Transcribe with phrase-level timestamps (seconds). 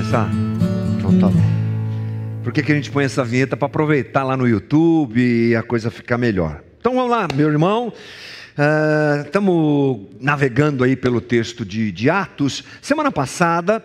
[0.00, 0.30] começar?
[0.96, 1.42] Então tá bom.
[2.42, 5.62] Por que, que a gente põe essa vinheta para aproveitar lá no YouTube e a
[5.62, 6.62] coisa ficar melhor?
[6.80, 7.92] Então vamos lá, meu irmão.
[9.26, 12.64] Estamos uh, navegando aí pelo texto de, de Atos.
[12.80, 13.84] Semana passada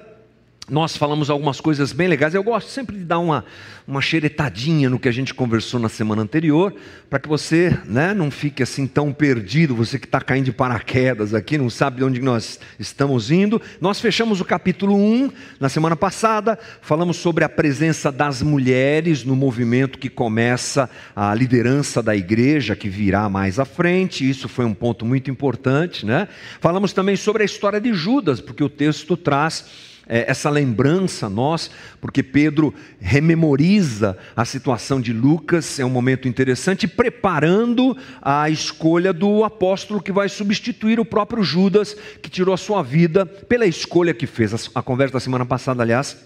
[0.68, 2.34] nós falamos algumas coisas bem legais.
[2.34, 3.46] Eu gosto sempre de dar uma,
[3.88, 6.74] uma xeretadinha no que a gente conversou na semana anterior,
[7.08, 11.36] para que você né, não fique assim tão perdido, você que está caindo de paraquedas
[11.36, 13.62] aqui, não sabe de onde nós estamos indo.
[13.80, 19.36] Nós fechamos o capítulo 1 na semana passada, falamos sobre a presença das mulheres no
[19.36, 24.74] movimento que começa a liderança da igreja, que virá mais à frente, isso foi um
[24.74, 26.08] ponto muito importante.
[26.08, 26.28] Né?
[26.60, 31.72] Falamos também sobre a história de Judas, porque o texto traz é, essa lembrança nós,
[32.00, 39.44] porque Pedro rememoriza a situação de Lucas, é um momento interessante, preparando a escolha do
[39.44, 44.28] apóstolo que vai substituir o próprio Judas, que tirou a sua vida pela escolha que
[44.28, 44.54] fez.
[44.54, 46.18] A, a conversa da semana passada, aliás,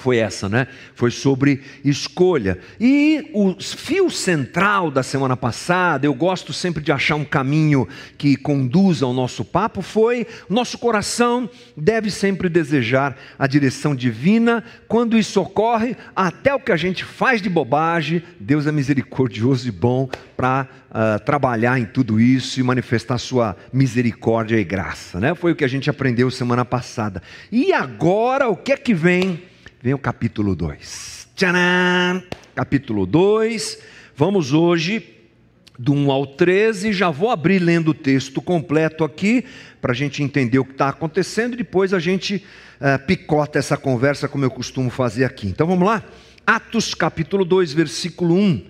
[0.00, 0.66] foi essa, né?
[0.94, 2.58] Foi sobre escolha.
[2.80, 8.34] E o fio central da semana passada, eu gosto sempre de achar um caminho que
[8.36, 14.64] conduza ao nosso papo, foi: nosso coração deve sempre desejar a direção divina.
[14.88, 19.70] Quando isso ocorre, até o que a gente faz de bobagem, Deus é misericordioso e
[19.70, 25.34] bom para uh, ah, trabalhar em tudo isso e manifestar sua misericórdia e graça, né?
[25.34, 27.22] Foi o que a gente aprendeu semana passada.
[27.52, 29.49] E agora, o que é que vem?
[29.82, 31.28] Vem o capítulo 2.
[31.34, 32.22] Tcharam!
[32.54, 33.78] Capítulo 2.
[34.14, 35.02] Vamos hoje
[35.78, 36.92] do 1 ao 13.
[36.92, 39.42] Já vou abrir lendo o texto completo aqui,
[39.80, 42.44] para a gente entender o que está acontecendo, depois a gente
[42.78, 45.46] uh, picota essa conversa, como eu costumo fazer aqui.
[45.46, 46.04] Então vamos lá?
[46.46, 48.66] Atos capítulo 2, versículo 1.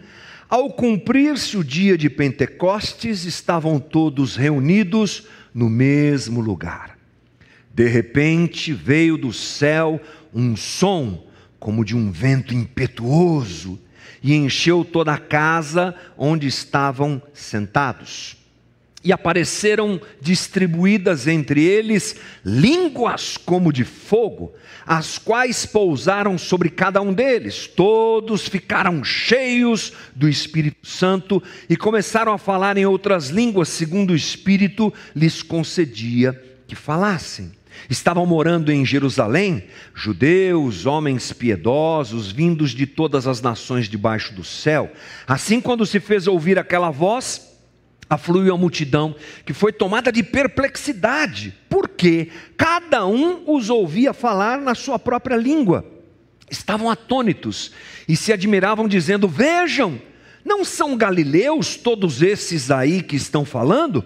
[0.48, 7.00] Ao cumprir-se o dia de Pentecostes, estavam todos reunidos no mesmo lugar.
[7.72, 10.00] De repente veio do céu
[10.34, 11.24] um som
[11.58, 13.78] como de um vento impetuoso
[14.22, 18.36] e encheu toda a casa onde estavam sentados.
[19.02, 24.52] E apareceram distribuídas entre eles línguas como de fogo,
[24.86, 27.66] as quais pousaram sobre cada um deles.
[27.66, 34.16] Todos ficaram cheios do Espírito Santo e começaram a falar em outras línguas, segundo o
[34.16, 37.52] Espírito lhes concedia que falassem.
[37.88, 39.64] Estavam morando em Jerusalém
[39.94, 44.90] judeus, homens piedosos, vindos de todas as nações debaixo do céu.
[45.26, 47.50] Assim, quando se fez ouvir aquela voz,
[48.08, 49.14] afluiu a multidão,
[49.46, 55.84] que foi tomada de perplexidade, porque cada um os ouvia falar na sua própria língua.
[56.50, 57.70] Estavam atônitos
[58.08, 60.00] e se admiravam, dizendo: Vejam,
[60.44, 64.04] não são galileus todos esses aí que estão falando?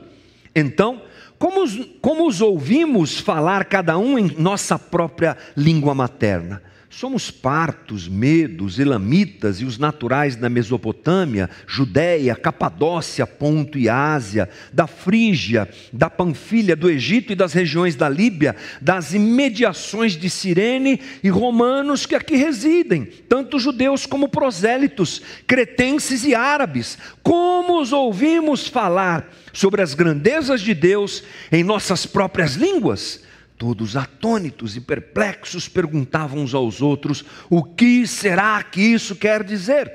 [0.54, 1.03] Então,
[1.38, 6.62] como os, como os ouvimos falar cada um em nossa própria língua materna?
[6.97, 14.87] Somos partos, medos, elamitas e os naturais da Mesopotâmia, Judéia, Capadócia, Ponto e Ásia, da
[14.87, 21.28] Frígia, da Panfilha, do Egito e das regiões da Líbia, das imediações de Cirene e
[21.28, 26.97] romanos que aqui residem, tanto judeus como prosélitos, cretenses e árabes.
[27.25, 33.21] Como os ouvimos falar sobre as grandezas de Deus em nossas próprias línguas?
[33.64, 39.91] Todos atônitos e perplexos perguntavam uns aos outros: O que será que isso quer dizer?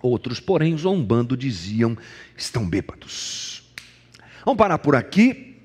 [0.00, 1.98] Outros, porém, zombando, diziam:
[2.34, 3.70] Estão bêbados.
[4.42, 5.58] Vamos parar por aqui,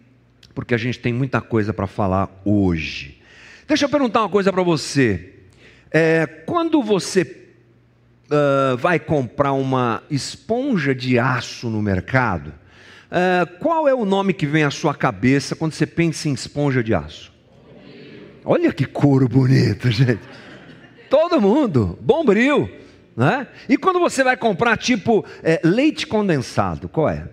[0.53, 3.22] porque a gente tem muita coisa para falar hoje.
[3.66, 5.35] Deixa eu perguntar uma coisa para você.
[5.89, 12.53] É, quando você uh, vai comprar uma esponja de aço no mercado,
[13.09, 16.84] Uh, qual é o nome que vem à sua cabeça quando você pensa em esponja
[16.84, 17.34] de aço?
[18.46, 20.22] Olha que couro bonito, gente.
[21.09, 22.70] Todo mundo, bombril.
[23.18, 23.47] Né?
[23.68, 27.28] E quando você vai comprar tipo é, leite condensado, qual é?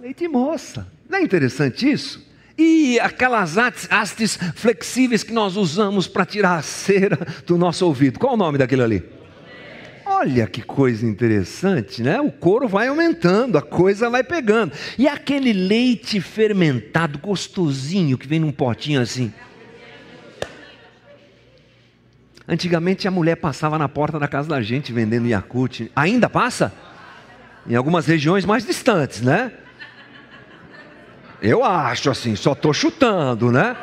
[0.00, 0.86] Leite moça.
[1.08, 2.26] Não é interessante isso?
[2.58, 8.18] E aquelas hastes flexíveis que nós usamos para tirar a cera do nosso ouvido.
[8.18, 9.15] Qual o nome daquilo ali?
[10.08, 12.20] Olha que coisa interessante, né?
[12.20, 14.72] O couro vai aumentando, a coisa vai pegando.
[14.96, 19.32] E aquele leite fermentado, gostosinho, que vem num potinho assim.
[22.48, 25.90] Antigamente a mulher passava na porta da casa da gente vendendo Yakut.
[25.96, 26.72] Ainda passa?
[27.68, 29.52] Em algumas regiões mais distantes, né?
[31.42, 33.76] Eu acho assim, só estou chutando, né?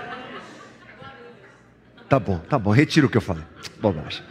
[2.08, 3.44] Tá bom, tá bom, retiro o que eu falei.
[3.82, 4.24] Bobagem.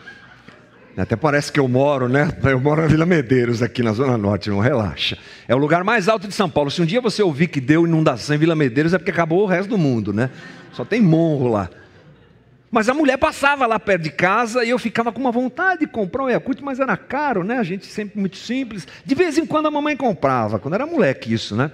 [0.97, 2.31] Até parece que eu moro, né?
[2.45, 5.17] Eu moro na Vila Medeiros, aqui na Zona Norte, não relaxa.
[5.49, 6.71] É o lugar mais alto de São Paulo.
[6.71, 9.47] Se um dia você ouvir que deu inundação em Vila Medeiros, é porque acabou o
[9.47, 10.29] resto do mundo, né?
[10.73, 11.71] Só tem morro lá.
[12.71, 15.87] Mas a mulher passava lá perto de casa e eu ficava com uma vontade de
[15.87, 17.59] comprar um Yakult, mas era caro, né?
[17.59, 18.87] A gente sempre muito simples.
[19.05, 21.71] De vez em quando a mamãe comprava, quando era moleque isso, né?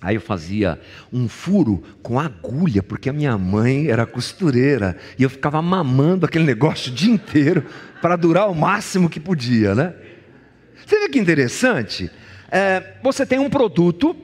[0.00, 0.80] Aí eu fazia
[1.12, 6.44] um furo com agulha, porque a minha mãe era costureira, e eu ficava mamando aquele
[6.44, 7.64] negócio o dia inteiro
[8.00, 9.94] para durar o máximo que podia, né?
[10.86, 12.10] Você vê que interessante?
[12.50, 14.16] É, você tem um produto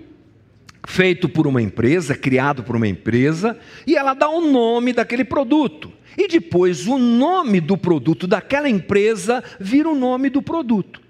[0.86, 5.92] feito por uma empresa, criado por uma empresa, e ela dá o nome daquele produto.
[6.16, 11.02] E depois o nome do produto daquela empresa vira o nome do produto.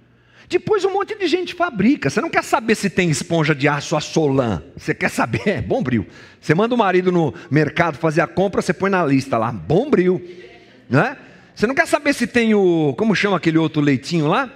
[0.48, 2.10] Depois um monte de gente fabrica.
[2.10, 4.62] Você não quer saber se tem esponja de aço Assolan.
[4.76, 6.06] Você quer saber, é bom bril.
[6.40, 9.90] Você manda o marido no mercado fazer a compra, você põe na lista lá, bom
[9.90, 10.22] bril.
[10.88, 11.16] Né?
[11.54, 14.50] Você não quer saber se tem o, como chama aquele outro leitinho lá?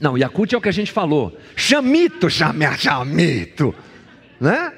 [0.00, 1.38] Não, Yakult é o que a gente falou.
[1.54, 3.74] Chamito, chame, chamito.
[4.40, 4.72] Né?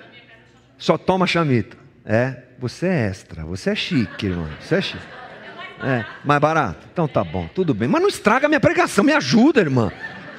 [0.77, 1.77] Só toma chamito.
[2.05, 4.49] É, você é extra, você é chique, irmão.
[4.61, 5.22] Você é chique.
[5.83, 6.87] É, mais barato?
[6.93, 7.89] Então tá bom, tudo bem.
[7.89, 9.91] Mas não estraga a minha pregação, me ajuda, irmã.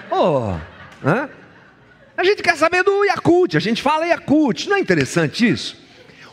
[0.09, 0.55] Oh,
[1.03, 1.29] né?
[2.15, 5.83] A gente quer saber do Yakult, a gente fala Yakult, não é interessante isso?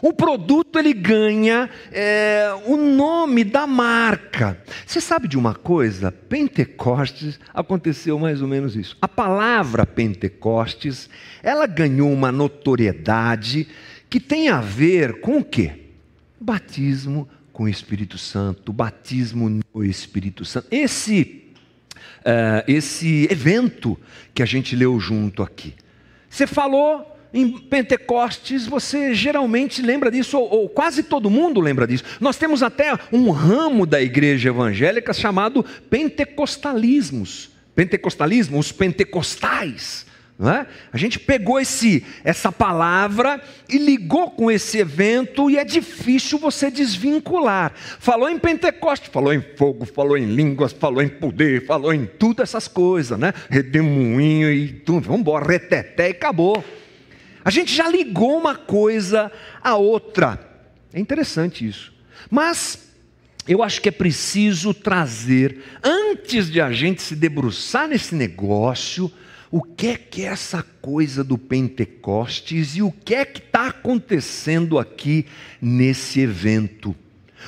[0.02, 4.58] O produto ele ganha é, o nome da marca.
[4.86, 6.10] Você sabe de uma coisa?
[6.10, 8.96] Pentecostes aconteceu mais ou menos isso.
[9.02, 11.10] A palavra Pentecostes
[11.42, 13.68] ela ganhou uma notoriedade
[14.08, 15.72] que tem a ver com o quê?
[16.40, 17.28] Batismo
[17.60, 20.66] com o Espírito Santo, batismo no Espírito Santo.
[20.70, 21.44] Esse,
[22.20, 24.00] uh, esse evento
[24.32, 25.74] que a gente leu junto aqui.
[26.26, 32.02] Você falou em Pentecostes, você geralmente lembra disso, ou, ou, quase todo mundo lembra disso.
[32.18, 37.50] Nós temos até um ramo da igreja evangélica chamado pentecostalismos.
[37.74, 40.06] Pentecostalismo, os pentecostais.
[40.42, 40.66] É?
[40.90, 46.70] A gente pegou esse, essa palavra e ligou com esse evento, e é difícil você
[46.70, 47.74] desvincular.
[47.74, 52.42] Falou em Pentecoste, falou em fogo, falou em línguas, falou em poder, falou em tudo
[52.42, 53.34] essas coisas, né?
[53.50, 56.64] Redemoinho e tudo, vamos embora, reteté e acabou.
[57.44, 59.30] A gente já ligou uma coisa
[59.62, 60.40] à outra.
[60.90, 61.92] É interessante isso.
[62.30, 62.90] Mas
[63.46, 69.12] eu acho que é preciso trazer, antes de a gente se debruçar nesse negócio,
[69.50, 73.66] o que é que é essa coisa do Pentecostes e o que é que está
[73.66, 75.26] acontecendo aqui
[75.60, 76.94] nesse evento.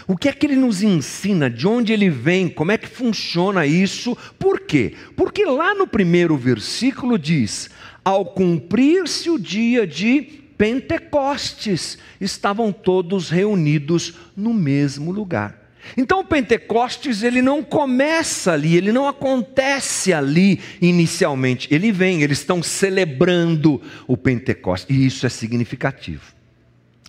[0.06, 1.48] O que é que ele nos ensina?
[1.48, 2.48] De onde ele vem?
[2.48, 4.16] Como é que funciona isso?
[4.38, 4.94] Por quê?
[5.14, 7.70] Porque lá no primeiro versículo diz:
[8.04, 10.22] Ao cumprir-se o dia de
[10.58, 15.61] Pentecostes, estavam todos reunidos no mesmo lugar.
[15.96, 21.68] Então o Pentecostes ele não começa ali, ele não acontece ali inicialmente.
[21.70, 24.94] Ele vem, eles estão celebrando o Pentecostes.
[24.94, 26.32] E isso é significativo.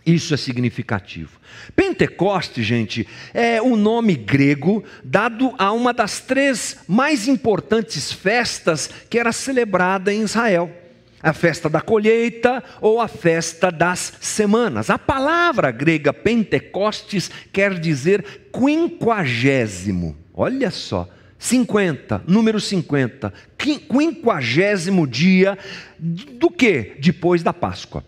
[0.06, 1.40] Isso é significativo.
[1.75, 9.18] Pentecostes, gente, é o nome grego dado a uma das três mais importantes festas que
[9.18, 10.83] era celebrada em Israel
[11.24, 14.90] a festa da colheita ou a festa das semanas.
[14.90, 20.18] A palavra grega Pentecostes quer dizer quinquagésimo.
[20.34, 21.08] Olha só,
[21.40, 25.58] 50, número 50, quinquagésimo dia
[25.98, 26.96] do que?
[27.00, 28.04] Depois da Páscoa.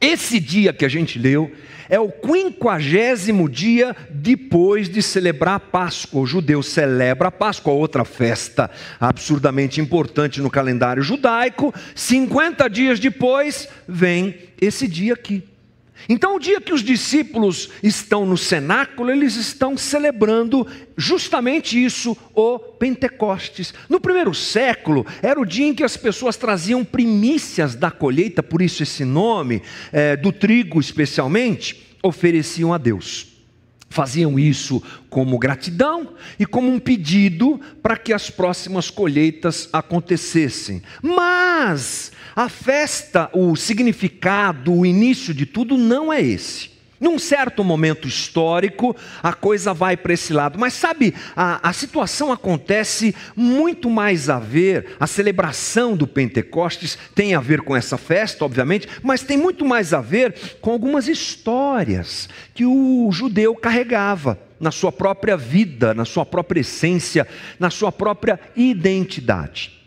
[0.00, 1.52] Esse dia que a gente leu
[1.88, 6.22] é o quinquagésimo dia depois de celebrar a Páscoa.
[6.22, 11.72] O judeu celebra a Páscoa, outra festa absurdamente importante no calendário judaico.
[11.94, 15.44] 50 dias depois vem esse dia aqui.
[16.08, 22.58] Então, o dia que os discípulos estão no cenáculo, eles estão celebrando justamente isso, o
[22.58, 23.74] Pentecostes.
[23.88, 28.62] No primeiro século, era o dia em que as pessoas traziam primícias da colheita, por
[28.62, 29.62] isso esse nome,
[29.92, 33.36] é, do trigo especialmente, ofereciam a Deus.
[33.88, 40.82] Faziam isso como gratidão e como um pedido para que as próximas colheitas acontecessem.
[41.00, 46.76] Mas a festa, o significado, o início de tudo não é esse.
[47.00, 50.58] Num certo momento histórico, a coisa vai para esse lado.
[50.58, 57.34] Mas sabe, a, a, situação acontece muito mais a ver, a celebração do Pentecostes tem
[57.34, 62.28] a ver com essa festa, obviamente, mas tem muito mais a ver com algumas histórias
[62.54, 67.26] que o judeu carregava na sua própria vida, na sua própria essência,
[67.58, 69.85] na sua própria identidade.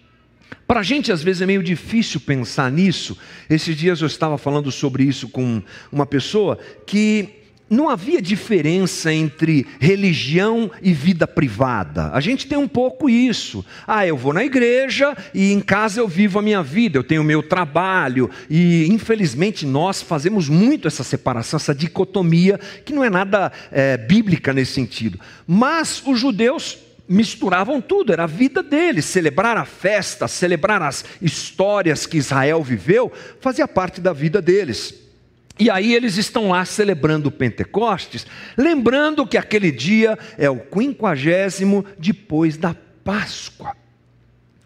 [0.67, 3.17] Para a gente, às vezes, é meio difícil pensar nisso.
[3.49, 7.39] Esses dias eu estava falando sobre isso com uma pessoa que
[7.69, 12.09] não havia diferença entre religião e vida privada.
[12.11, 13.63] A gente tem um pouco isso.
[13.85, 17.21] Ah, eu vou na igreja e em casa eu vivo a minha vida, eu tenho
[17.21, 18.29] o meu trabalho.
[18.49, 24.51] E infelizmente nós fazemos muito essa separação, essa dicotomia, que não é nada é, bíblica
[24.51, 25.19] nesse sentido.
[25.45, 26.77] Mas os judeus
[27.09, 29.05] misturavam tudo, era a vida deles.
[29.05, 33.11] Celebrar a festa, celebrar as histórias que Israel viveu,
[33.41, 34.93] fazia parte da vida deles.
[35.57, 38.25] E aí eles estão lá celebrando Pentecostes,
[38.55, 42.73] lembrando que aquele dia é o quinquagésimo depois da
[43.03, 43.75] Páscoa.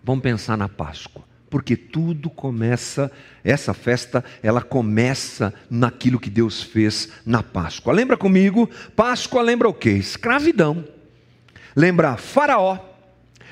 [0.03, 3.11] Vamos pensar na Páscoa, porque tudo começa,
[3.43, 7.91] essa festa, ela começa naquilo que Deus fez na Páscoa.
[7.91, 8.69] Lembra comigo?
[8.95, 9.91] Páscoa lembra o quê?
[9.91, 10.85] Escravidão.
[11.75, 12.77] Lembra Faraó,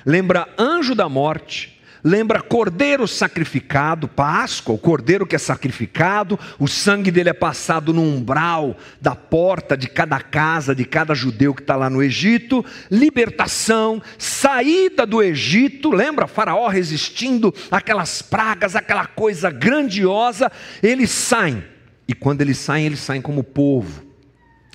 [0.06, 7.10] lembra anjo da morte, lembra cordeiro sacrificado, Páscoa, o cordeiro que é sacrificado, o sangue
[7.10, 11.76] dele é passado no umbral da porta de cada casa, de cada judeu que está
[11.76, 20.52] lá no Egito, libertação, saída do Egito, lembra Faraó resistindo aquelas pragas, aquela coisa grandiosa,
[20.84, 21.64] eles saem,
[22.08, 24.11] e quando eles saem, eles saem como povo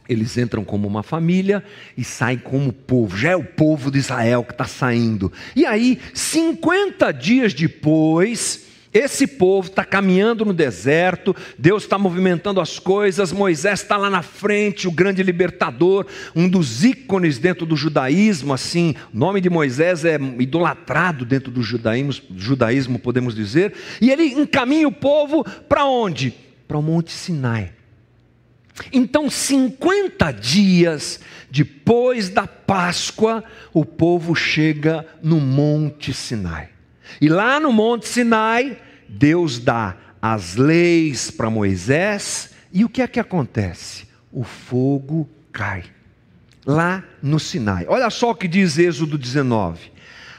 [0.08, 1.64] eles entram como uma família
[1.96, 3.16] e saem como povo.
[3.16, 5.32] Já é o povo de Israel que está saindo.
[5.54, 12.78] E aí, 50 dias depois, esse povo está caminhando no deserto, Deus está movimentando as
[12.78, 18.54] coisas, Moisés está lá na frente, o grande libertador, um dos ícones dentro do judaísmo,
[18.54, 24.32] assim, o nome de Moisés é idolatrado dentro do judaísmo, judaísmo podemos dizer, e ele
[24.32, 26.32] encaminha o povo para onde?
[26.66, 27.75] Para o Monte Sinai.
[28.92, 33.42] Então, 50 dias depois da Páscoa,
[33.72, 36.68] o povo chega no Monte Sinai.
[37.20, 38.78] E lá no Monte Sinai,
[39.08, 44.06] Deus dá as leis para Moisés, e o que é que acontece?
[44.32, 45.84] O fogo cai.
[46.66, 47.86] Lá no Sinai.
[47.88, 49.92] Olha só o que diz Êxodo 19.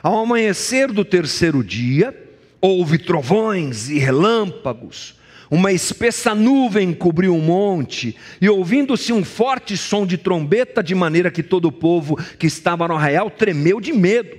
[0.03, 2.15] Ao amanhecer do terceiro dia,
[2.61, 5.16] houve trovões e relâmpagos
[5.49, 11.31] uma espessa nuvem cobriu o monte, e ouvindo-se um forte som de trombeta, de maneira
[11.31, 14.37] que todo o povo que estava no arraial tremeu de medo.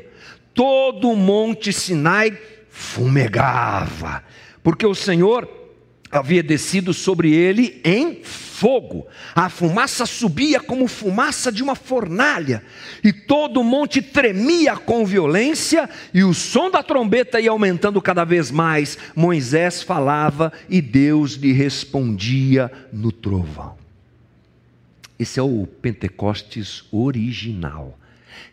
[0.54, 2.36] Todo o monte Sinai
[2.68, 4.22] fumegava,
[4.62, 5.57] porque o Senhor
[6.10, 9.06] havia descido sobre ele em fogo.
[9.34, 12.62] A fumaça subia como fumaça de uma fornalha,
[13.04, 18.24] e todo o monte tremia com violência, e o som da trombeta ia aumentando cada
[18.24, 18.98] vez mais.
[19.14, 23.76] Moisés falava e Deus lhe respondia no trovão.
[25.18, 27.98] Esse é o Pentecostes original.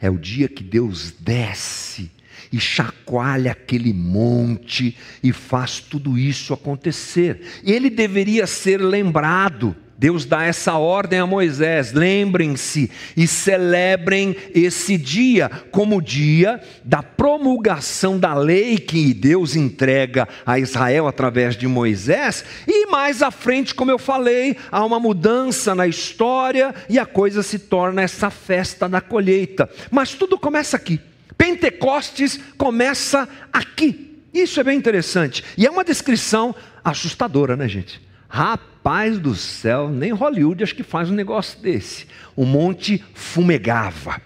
[0.02, 2.12] É o dia que Deus desce
[2.52, 7.62] e chacoalha aquele monte e faz tudo isso acontecer.
[7.64, 9.76] Ele deveria ser lembrado.
[9.98, 17.02] Deus dá essa ordem a Moisés: lembrem-se e celebrem esse dia como o dia da
[17.02, 22.44] promulgação da lei que Deus entrega a Israel através de Moisés.
[22.68, 27.42] E mais à frente, como eu falei, há uma mudança na história e a coisa
[27.42, 29.70] se torna essa festa da colheita.
[29.90, 31.00] Mas tudo começa aqui.
[31.38, 34.20] Pentecostes começa aqui.
[34.34, 35.44] Isso é bem interessante.
[35.58, 38.02] E é uma descrição assustadora, né, gente?
[38.28, 42.08] Rapaz do céu, nem Hollywood acho que faz um negócio desse.
[42.36, 44.22] O monte fumegava.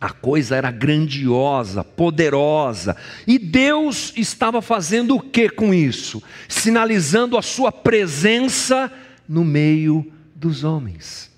[0.00, 2.96] A coisa era grandiosa, poderosa.
[3.26, 6.20] E Deus estava fazendo o que com isso?
[6.48, 8.90] Sinalizando a sua presença
[9.28, 11.30] no meio dos homens.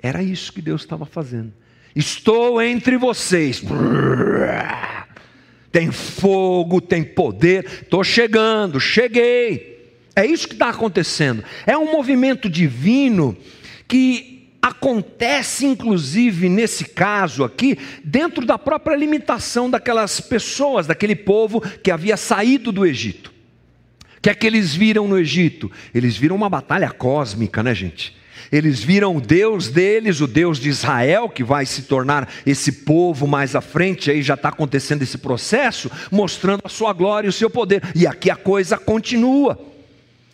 [0.00, 1.52] Era isso que Deus estava fazendo.
[1.94, 3.62] Estou entre vocês.
[5.70, 7.64] Tem fogo, tem poder.
[7.82, 9.92] Estou chegando, cheguei.
[10.16, 11.42] É isso que está acontecendo.
[11.66, 13.36] É um movimento divino
[13.86, 21.90] que acontece, inclusive nesse caso aqui, dentro da própria limitação daquelas pessoas, daquele povo que
[21.90, 23.32] havia saído do Egito.
[24.16, 25.70] O que é que eles viram no Egito?
[25.94, 28.16] Eles viram uma batalha cósmica, né, gente?
[28.50, 33.26] Eles viram o Deus deles, o Deus de Israel, que vai se tornar esse povo
[33.26, 37.32] mais à frente, aí já está acontecendo esse processo, mostrando a sua glória e o
[37.32, 37.82] seu poder.
[37.94, 39.58] E aqui a coisa continua.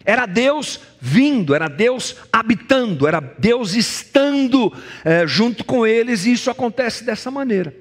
[0.05, 4.73] Era Deus vindo, era Deus habitando, era Deus estando
[5.05, 7.75] é, junto com eles, e isso acontece dessa maneira.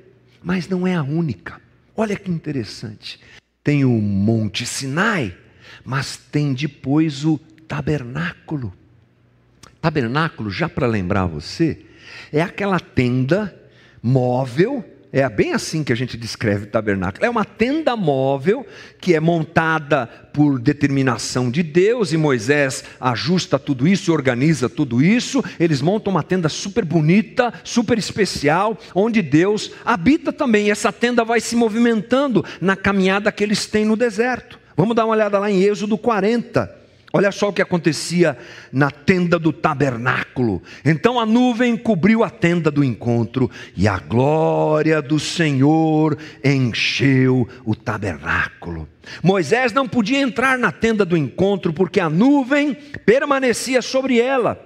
[0.43, 1.61] Mas não é a única.
[1.95, 3.19] Olha que interessante.
[3.63, 5.35] Tem o Monte Sinai,
[5.83, 8.73] mas tem depois o tabernáculo.
[9.81, 11.79] Tabernáculo, já para lembrar você,
[12.31, 13.55] é aquela tenda
[14.01, 17.25] móvel É bem assim que a gente descreve o tabernáculo.
[17.25, 18.63] É uma tenda móvel
[19.01, 25.43] que é montada por determinação de Deus e Moisés ajusta tudo isso, organiza tudo isso.
[25.59, 30.67] Eles montam uma tenda super bonita, super especial, onde Deus habita também.
[30.67, 34.59] E essa tenda vai se movimentando na caminhada que eles têm no deserto.
[34.77, 36.78] Vamos dar uma olhada lá em Êxodo 40.
[37.11, 38.37] Olha só o que acontecia
[38.71, 40.61] na tenda do tabernáculo.
[40.85, 47.75] Então a nuvem cobriu a tenda do encontro e a glória do Senhor encheu o
[47.75, 48.87] tabernáculo.
[49.23, 52.75] Moisés não podia entrar na tenda do encontro porque a nuvem
[53.05, 54.63] permanecia sobre ela.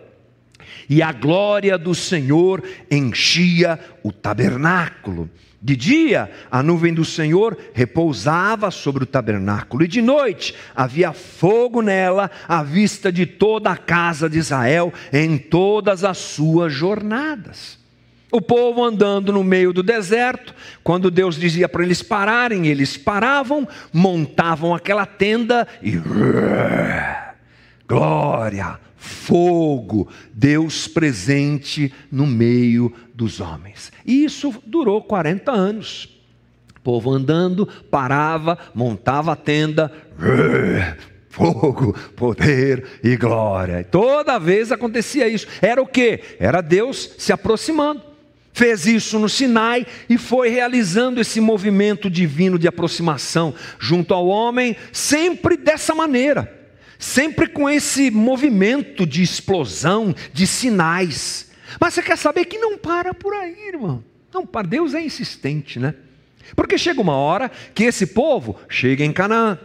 [0.90, 5.30] E a glória do Senhor enchia o tabernáculo.
[5.66, 11.82] De dia, a nuvem do Senhor repousava sobre o tabernáculo, e de noite havia fogo
[11.82, 17.80] nela, à vista de toda a casa de Israel, em todas as suas jornadas.
[18.30, 20.54] O povo andando no meio do deserto,
[20.84, 25.94] quando Deus dizia para eles pararem, eles paravam, montavam aquela tenda e.
[27.88, 33.92] Glória, fogo, Deus presente no meio dos homens.
[34.06, 36.10] E isso durou 40 anos.
[36.76, 39.92] O povo andando, parava, montava a tenda,
[41.30, 43.84] fogo, poder e glória.
[43.90, 45.48] Toda vez acontecia isso.
[45.62, 46.20] Era o que?
[46.40, 48.02] Era Deus se aproximando.
[48.52, 54.76] Fez isso no Sinai e foi realizando esse movimento divino de aproximação junto ao homem,
[54.92, 56.64] sempre dessa maneira
[57.04, 61.52] sempre com esse movimento de explosão, de sinais.
[61.80, 64.04] Mas você quer saber que não para por aí, irmão.
[64.34, 64.68] Não para.
[64.68, 65.94] Deus é insistente, né?
[66.56, 69.58] Porque chega uma hora que esse povo chega em Canaã.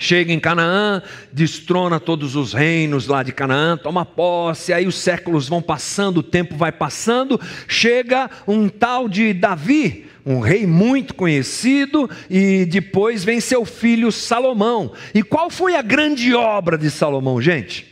[0.00, 5.48] Chega em Canaã, destrona todos os reinos lá de Canaã, toma posse, aí os séculos
[5.48, 12.08] vão passando, o tempo vai passando, chega um tal de Davi, um rei muito conhecido,
[12.30, 14.92] e depois vem seu filho Salomão.
[15.12, 17.84] E qual foi a grande obra de Salomão, gente?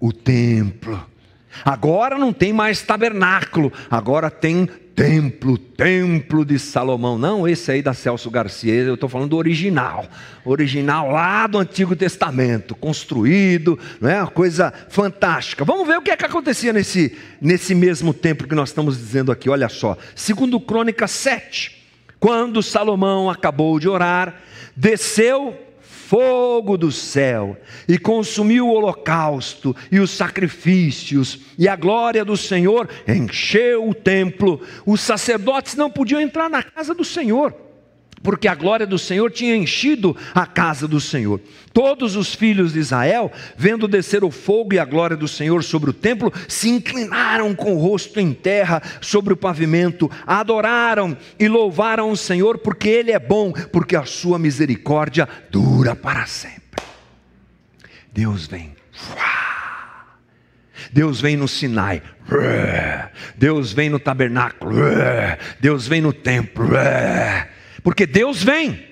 [0.00, 1.11] O templo.
[1.64, 7.18] Agora não tem mais tabernáculo, agora tem templo, templo de Salomão.
[7.18, 10.06] Não esse aí da Celso Garcia, eu estou falando do original.
[10.44, 14.20] Original lá do Antigo Testamento, construído, não é?
[14.20, 15.64] Uma coisa fantástica.
[15.64, 19.32] Vamos ver o que é que acontecia nesse, nesse mesmo templo que nós estamos dizendo
[19.32, 19.96] aqui, olha só.
[20.14, 21.82] Segundo Crônica 7,
[22.20, 24.42] quando Salomão acabou de orar,
[24.76, 25.56] desceu
[26.12, 27.56] fogo do céu
[27.88, 34.60] e consumiu o holocausto e os sacrifícios, e a glória do Senhor encheu o templo.
[34.84, 37.54] Os sacerdotes não podiam entrar na casa do Senhor
[38.22, 41.40] porque a glória do Senhor tinha enchido a casa do Senhor.
[41.72, 45.90] Todos os filhos de Israel, vendo descer o fogo e a glória do Senhor sobre
[45.90, 52.10] o templo, se inclinaram com o rosto em terra sobre o pavimento, adoraram e louvaram
[52.10, 56.82] o Senhor, porque Ele é bom, porque a sua misericórdia dura para sempre.
[58.12, 58.76] Deus vem.
[60.92, 62.02] Deus vem no Sinai,
[63.36, 64.74] Deus vem no tabernáculo,
[65.58, 66.68] Deus vem no templo
[67.82, 68.84] porque Deus vem.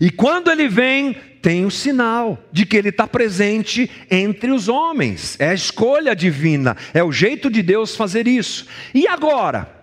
[0.00, 5.36] E quando ele vem, tem o sinal de que ele está presente entre os homens.
[5.38, 8.66] É a escolha divina, é o jeito de Deus fazer isso.
[8.94, 9.80] E agora?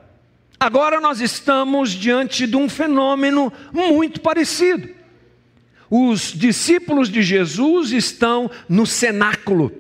[0.60, 4.90] Agora nós estamos diante de um fenômeno muito parecido.
[5.90, 9.72] Os discípulos de Jesus estão no cenáculo,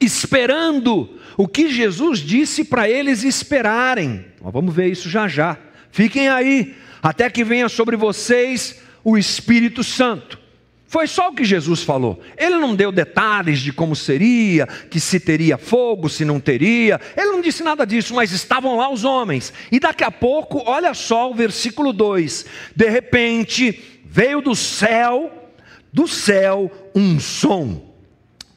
[0.00, 4.24] esperando o que Jesus disse para eles esperarem.
[4.40, 5.56] vamos ver isso já já.
[5.92, 10.38] Fiquem aí, até que venha sobre vocês o Espírito Santo.
[10.86, 12.20] Foi só o que Jesus falou.
[12.36, 17.00] Ele não deu detalhes de como seria, que se teria fogo, se não teria.
[17.16, 19.52] Ele não disse nada disso, mas estavam lá os homens.
[19.70, 25.52] E daqui a pouco, olha só o versículo 2: De repente veio do céu,
[25.92, 27.89] do céu, um som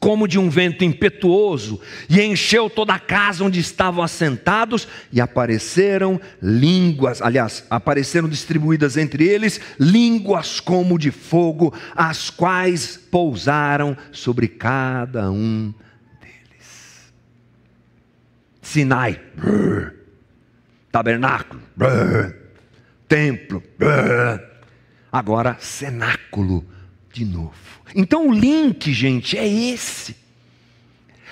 [0.04, 6.20] como de um vento impetuoso, e encheu toda a casa onde estavam assentados, e apareceram
[6.42, 15.30] línguas, aliás, apareceram distribuídas entre eles línguas como de fogo, as quais pousaram sobre cada
[15.30, 15.72] um
[16.20, 17.14] deles.
[18.60, 19.94] Sinai, brrr,
[20.92, 22.34] tabernáculo, brrr,
[23.08, 24.38] templo, brrr,
[25.10, 26.62] agora cenáculo
[27.10, 27.73] de novo.
[27.94, 30.16] Então o link, gente, é esse.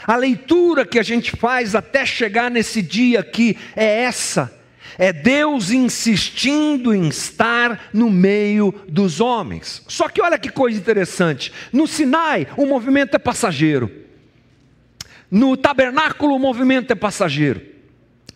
[0.06, 4.60] A leitura que a gente faz até chegar nesse dia aqui é essa.
[4.98, 9.82] É Deus insistindo em estar no meio dos homens.
[9.88, 13.90] Só que olha que coisa interessante: no Sinai, o movimento é passageiro.
[15.30, 17.62] No tabernáculo, o movimento é passageiro.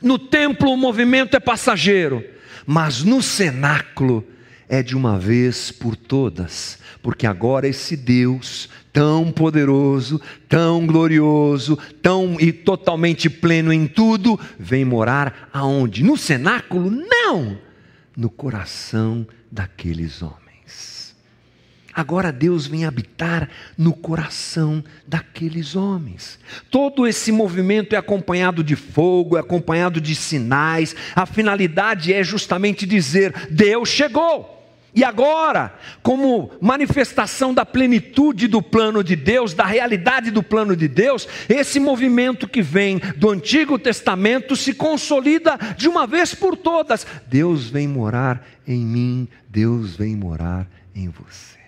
[0.01, 2.25] No templo, o movimento é passageiro.
[2.67, 4.27] mas no cenáculo
[4.69, 12.41] é de uma vez por todas, porque agora esse Deus tão poderoso, tão glorioso, tão
[12.41, 16.03] e totalmente pleno em tudo, vem morar aonde?
[16.03, 16.91] No cenáculo?
[16.91, 17.59] Não,
[18.17, 21.15] no coração daqueles homens.
[21.93, 26.39] Agora Deus vem habitar no coração daqueles homens.
[26.71, 30.95] Todo esse movimento é acompanhado de fogo, é acompanhado de sinais.
[31.15, 34.56] A finalidade é justamente dizer: Deus chegou.
[34.95, 40.89] E agora, como manifestação da plenitude do plano de Deus, da realidade do plano de
[40.89, 47.07] Deus, esse movimento que vem do Antigo Testamento se consolida de uma vez por todas.
[47.27, 51.59] Deus vem morar em mim, Deus vem morar em você.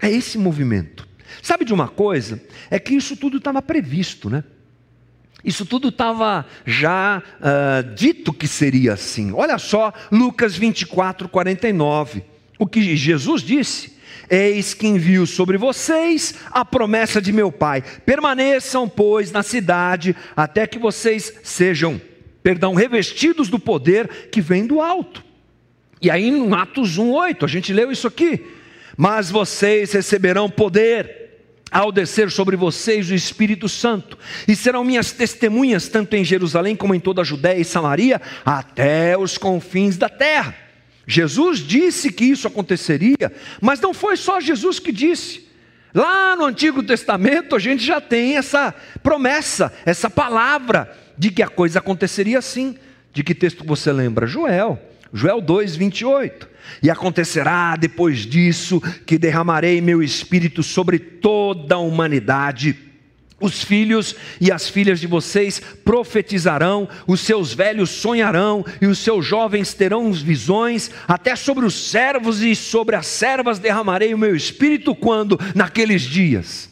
[0.00, 1.08] É esse movimento.
[1.42, 2.42] Sabe de uma coisa?
[2.70, 4.44] É que isso tudo estava previsto, né?
[5.44, 9.32] Isso tudo estava já uh, dito que seria assim.
[9.32, 12.22] Olha só, Lucas 24, 49.
[12.58, 13.96] O que Jesus disse:
[14.28, 17.82] Eis que envio sobre vocês a promessa de meu Pai.
[18.04, 22.00] Permaneçam, pois, na cidade, até que vocês sejam,
[22.42, 25.24] perdão, revestidos do poder que vem do alto.
[26.02, 28.46] E aí, em Atos 1, 8, a gente leu isso aqui.
[28.96, 31.19] Mas vocês receberão poder
[31.70, 36.94] ao descer sobre vocês o Espírito Santo, e serão minhas testemunhas, tanto em Jerusalém como
[36.94, 40.54] em toda a Judéia e Samaria, até os confins da terra.
[41.06, 45.48] Jesus disse que isso aconteceria, mas não foi só Jesus que disse.
[45.92, 51.48] Lá no Antigo Testamento a gente já tem essa promessa, essa palavra de que a
[51.48, 52.76] coisa aconteceria assim.
[53.12, 54.26] De que texto você lembra?
[54.26, 54.89] Joel.
[55.12, 56.48] Joel 2, 28.
[56.82, 62.76] E acontecerá depois disso que derramarei meu espírito sobre toda a humanidade.
[63.40, 69.24] Os filhos e as filhas de vocês profetizarão, os seus velhos sonharão, e os seus
[69.24, 74.94] jovens terão visões, até sobre os servos e sobre as servas derramarei o meu espírito
[74.94, 75.40] quando?
[75.54, 76.68] Naqueles dias.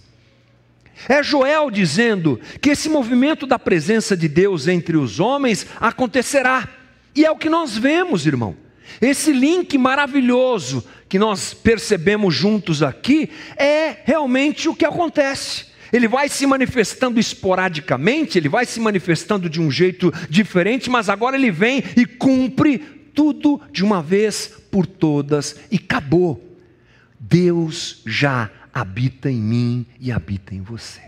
[1.09, 6.69] É Joel dizendo que esse movimento da presença de Deus entre os homens acontecerá.
[7.15, 8.57] E é o que nós vemos, irmão.
[9.01, 15.67] Esse link maravilhoso que nós percebemos juntos aqui é realmente o que acontece.
[15.93, 21.37] Ele vai se manifestando esporadicamente, ele vai se manifestando de um jeito diferente, mas agora
[21.37, 22.79] ele vem e cumpre
[23.15, 26.45] tudo de uma vez por todas e acabou.
[27.19, 31.01] Deus já habita em mim e habita em você.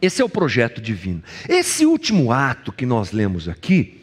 [0.00, 1.22] Esse é o projeto divino.
[1.48, 4.01] Esse último ato que nós lemos aqui,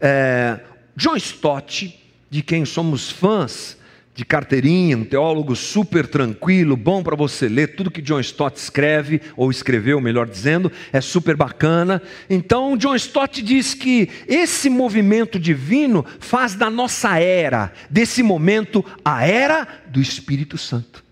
[0.00, 0.60] é,
[0.96, 1.98] John Stott,
[2.30, 3.76] de quem somos fãs,
[4.14, 9.20] de carteirinha, um teólogo super tranquilo, bom para você ler, tudo que John Stott escreve,
[9.36, 12.02] ou escreveu, melhor dizendo, é super bacana.
[12.28, 19.26] Então, John Stott diz que esse movimento divino faz da nossa era, desse momento, a
[19.26, 21.04] era do Espírito Santo.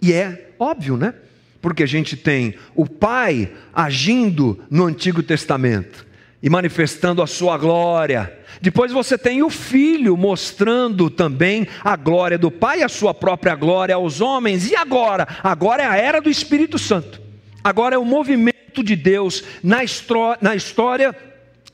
[0.00, 1.14] E é óbvio, né?
[1.60, 6.11] Porque a gente tem o Pai agindo no Antigo Testamento
[6.42, 8.38] e manifestando a sua glória.
[8.60, 13.54] Depois você tem o Filho mostrando também a glória do Pai e a sua própria
[13.54, 14.70] glória aos homens.
[14.70, 15.26] E agora?
[15.42, 17.20] Agora é a era do Espírito Santo.
[17.62, 19.78] Agora é o movimento de Deus na,
[20.40, 21.14] na história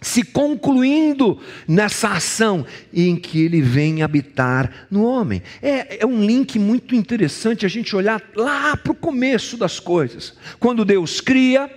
[0.00, 5.42] se concluindo nessa ação em que ele vem habitar no homem.
[5.61, 10.35] É, é, um link muito interessante a gente olhar lá para o começo das coisas.
[10.61, 11.68] Quando Deus cria,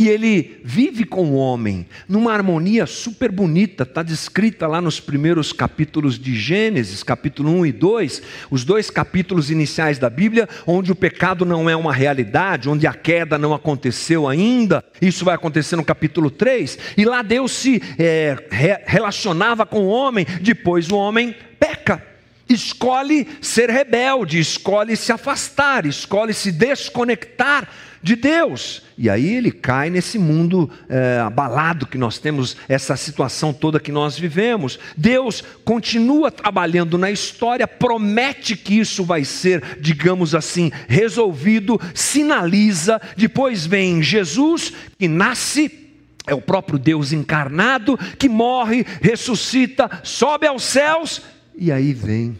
[0.00, 5.52] e ele vive com o homem numa harmonia super bonita, está descrita lá nos primeiros
[5.52, 10.96] capítulos de Gênesis, capítulo 1 e 2, os dois capítulos iniciais da Bíblia, onde o
[10.96, 15.84] pecado não é uma realidade, onde a queda não aconteceu ainda, isso vai acontecer no
[15.84, 22.08] capítulo 3, e lá Deus se é, relacionava com o homem, depois o homem peca
[22.48, 27.68] escolhe ser rebelde, escolhe se afastar, escolhe se desconectar
[28.02, 28.82] de Deus.
[28.96, 33.92] E aí ele cai nesse mundo é, abalado que nós temos, essa situação toda que
[33.92, 34.78] nós vivemos.
[34.96, 43.00] Deus continua trabalhando na história, promete que isso vai ser, digamos assim, resolvido, sinaliza.
[43.16, 45.78] Depois vem Jesus, que nasce
[46.26, 51.22] é o próprio Deus encarnado que morre, ressuscita, sobe aos céus
[51.56, 52.38] e aí vem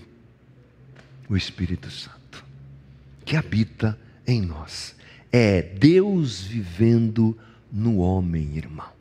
[1.29, 2.45] o Espírito Santo
[3.25, 4.95] que habita em nós
[5.33, 7.37] é Deus vivendo
[7.73, 9.01] no homem, irmão.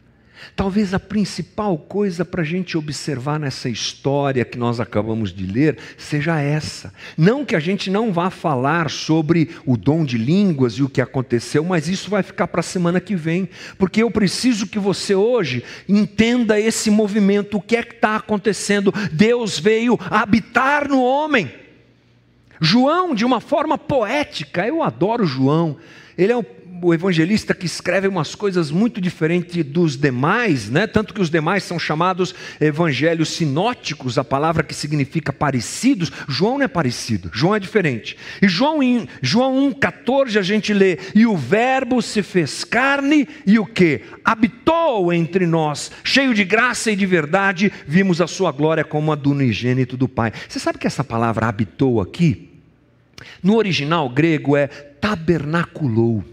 [0.55, 5.77] Talvez a principal coisa para a gente observar nessa história que nós acabamos de ler
[5.97, 6.93] seja essa.
[7.17, 11.01] Não que a gente não vá falar sobre o dom de línguas e o que
[11.01, 15.13] aconteceu, mas isso vai ficar para a semana que vem, porque eu preciso que você
[15.13, 18.93] hoje entenda esse movimento, o que é que está acontecendo.
[19.11, 21.51] Deus veio habitar no homem.
[22.61, 25.77] João, de uma forma poética, eu adoro João,
[26.21, 26.43] ele é o
[26.81, 30.87] o evangelista que escreve umas coisas muito diferentes dos demais, né?
[30.87, 36.11] tanto que os demais são chamados evangelhos sinóticos, a palavra que significa parecidos.
[36.27, 38.17] João não é parecido, João é diferente.
[38.41, 43.59] E João, em João 1,14 a gente lê: E o Verbo se fez carne e
[43.59, 44.01] o que?
[44.23, 49.15] Habitou entre nós, cheio de graça e de verdade, vimos a sua glória como a
[49.15, 50.31] do unigênito do Pai.
[50.47, 52.48] Você sabe que essa palavra habitou aqui?
[53.41, 56.23] No original grego é tabernaculou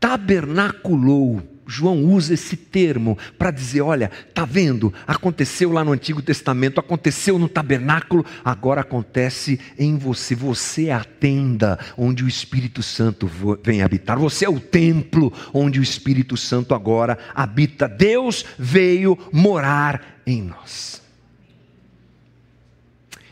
[0.00, 1.42] tabernaculou.
[1.66, 4.92] João usa esse termo para dizer: olha, está vendo?
[5.06, 10.34] Aconteceu lá no Antigo Testamento, aconteceu no tabernáculo, agora acontece em você.
[10.34, 13.30] Você é a tenda onde o Espírito Santo
[13.62, 14.18] vem habitar.
[14.18, 17.86] Você é o templo onde o Espírito Santo agora habita.
[17.86, 21.00] Deus veio morar em nós.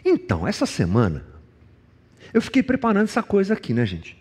[0.05, 1.25] Então, essa semana,
[2.33, 4.17] eu fiquei preparando essa coisa aqui, né, gente?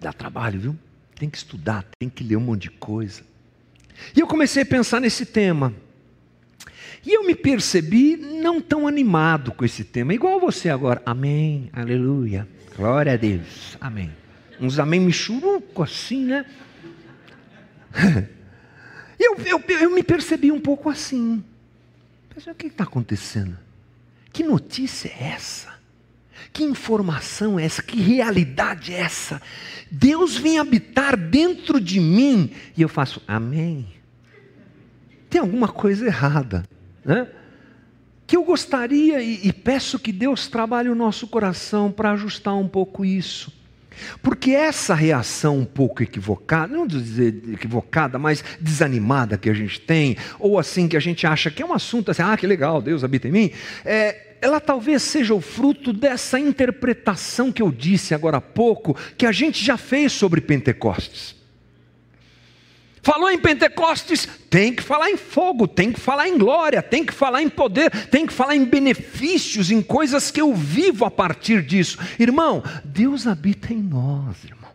[0.00, 0.76] Dá trabalho, viu?
[1.18, 3.22] Tem que estudar, tem que ler um monte de coisa.
[4.14, 5.72] E eu comecei a pensar nesse tema.
[7.04, 11.00] E eu me percebi não tão animado com esse tema, igual você agora.
[11.06, 14.10] Amém, aleluia, glória a Deus, amém.
[14.60, 16.44] Uns amém michuruco assim, né?
[19.18, 21.42] Eu, eu, eu me percebi um pouco assim.
[22.28, 23.56] Pensei, o que está acontecendo?
[24.36, 25.68] Que notícia é essa?
[26.52, 27.82] Que informação é essa?
[27.82, 29.40] Que realidade é essa?
[29.90, 33.88] Deus vem habitar dentro de mim e eu faço amém.
[35.30, 36.64] Tem alguma coisa errada,
[37.02, 37.28] né?
[38.26, 42.68] Que eu gostaria e, e peço que Deus trabalhe o nosso coração para ajustar um
[42.68, 43.50] pouco isso.
[44.22, 50.18] Porque essa reação um pouco equivocada, não dizer equivocada, mas desanimada que a gente tem,
[50.38, 53.02] ou assim que a gente acha que é um assunto assim, ah, que legal, Deus
[53.02, 53.50] habita em mim,
[53.82, 59.26] é, ela talvez seja o fruto dessa interpretação que eu disse agora há pouco, que
[59.26, 61.36] a gente já fez sobre Pentecostes.
[63.06, 67.14] Falou em Pentecostes, tem que falar em fogo, tem que falar em glória, tem que
[67.14, 71.62] falar em poder, tem que falar em benefícios, em coisas que eu vivo a partir
[71.62, 71.98] disso.
[72.18, 74.72] Irmão, Deus habita em nós, irmão.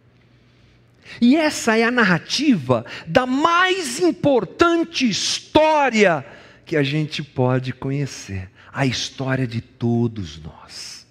[1.20, 6.26] E essa é a narrativa da mais importante história
[6.66, 11.06] que a gente pode conhecer a história de todos nós.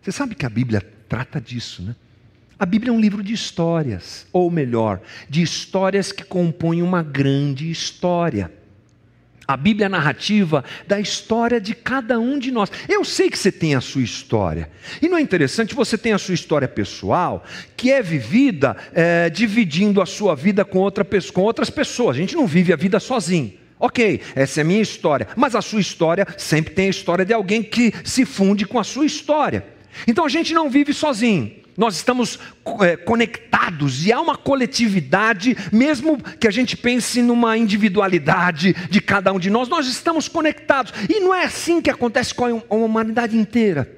[0.00, 1.94] Você sabe que a Bíblia trata disso, né?
[2.58, 7.70] A Bíblia é um livro de histórias, ou melhor, de histórias que compõem uma grande
[7.70, 8.52] história.
[9.48, 12.70] A Bíblia é a narrativa da história de cada um de nós.
[12.88, 14.70] Eu sei que você tem a sua história.
[15.02, 17.44] E não é interessante, você tem a sua história pessoal,
[17.76, 22.16] que é vivida é, dividindo a sua vida com, outra, com outras pessoas.
[22.16, 23.54] A gente não vive a vida sozinho.
[23.82, 27.32] Ok, essa é a minha história, mas a sua história sempre tem a história de
[27.32, 29.64] alguém que se funde com a sua história.
[30.06, 32.38] Então a gente não vive sozinho, nós estamos
[32.82, 39.32] é, conectados e há uma coletividade, mesmo que a gente pense numa individualidade de cada
[39.32, 40.92] um de nós, nós estamos conectados.
[41.08, 43.90] E não é assim que acontece com a humanidade inteira.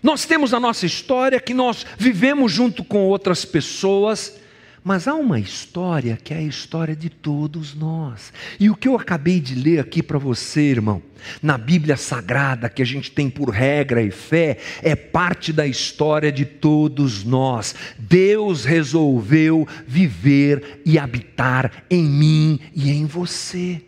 [0.00, 4.38] Nós temos a nossa história que nós vivemos junto com outras pessoas
[4.86, 8.32] mas há uma história que é a história de todos nós.
[8.60, 11.02] E o que eu acabei de ler aqui para você, irmão,
[11.42, 16.30] na Bíblia Sagrada, que a gente tem por regra e fé, é parte da história
[16.30, 17.74] de todos nós.
[17.98, 23.82] Deus resolveu viver e habitar em mim e em você.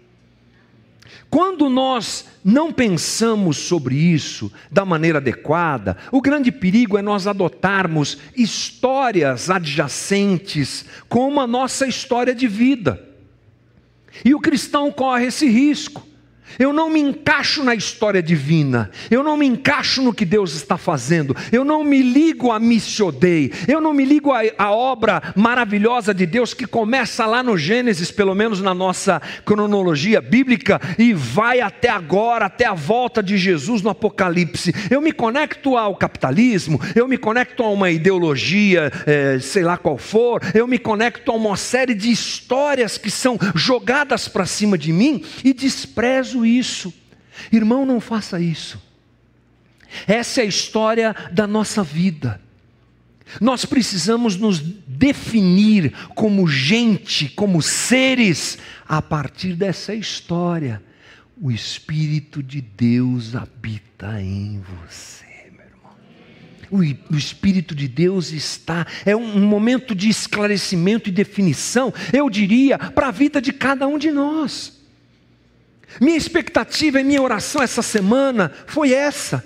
[1.30, 8.18] Quando nós não pensamos sobre isso da maneira adequada, o grande perigo é nós adotarmos
[8.34, 13.06] histórias adjacentes como a nossa história de vida.
[14.24, 16.06] E o cristão corre esse risco.
[16.58, 20.76] Eu não me encaixo na história divina, eu não me encaixo no que Deus está
[20.76, 26.26] fazendo, eu não me ligo a Missiodei, eu não me ligo à obra maravilhosa de
[26.26, 31.88] Deus que começa lá no Gênesis, pelo menos na nossa cronologia bíblica, e vai até
[31.88, 34.74] agora, até a volta de Jesus no Apocalipse.
[34.90, 39.98] Eu me conecto ao capitalismo, eu me conecto a uma ideologia, é, sei lá qual
[39.98, 44.92] for, eu me conecto a uma série de histórias que são jogadas para cima de
[44.92, 46.92] mim e desprezo isso.
[47.52, 48.80] Irmão, não faça isso.
[50.06, 52.40] Essa é a história da nossa vida.
[53.40, 60.82] Nós precisamos nos definir como gente, como seres, a partir dessa história.
[61.40, 65.28] O Espírito de Deus habita em você.
[66.70, 66.82] O,
[67.16, 73.10] Espírito de Deus está, é um momento de esclarecimento e definição, eu diria, para a
[73.10, 74.77] vida de cada um de nós.
[76.00, 79.44] Minha expectativa e minha oração essa semana foi essa.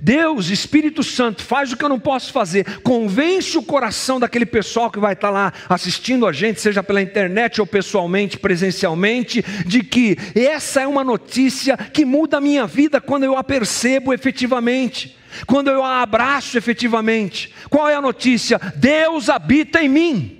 [0.00, 4.90] Deus, Espírito Santo, faz o que eu não posso fazer, convence o coração daquele pessoal
[4.90, 10.16] que vai estar lá assistindo a gente, seja pela internet ou pessoalmente, presencialmente, de que
[10.34, 15.68] essa é uma notícia que muda a minha vida quando eu a percebo efetivamente, quando
[15.68, 17.52] eu a abraço efetivamente.
[17.68, 18.60] Qual é a notícia?
[18.76, 20.34] Deus habita em mim.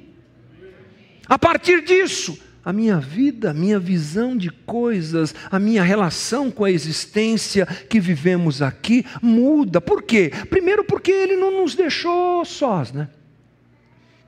[1.28, 2.38] A partir disso,
[2.68, 7.98] a minha vida, a minha visão de coisas, a minha relação com a existência que
[7.98, 9.80] vivemos aqui muda.
[9.80, 10.30] Por quê?
[10.50, 13.08] Primeiro, porque Ele não nos deixou sós, né?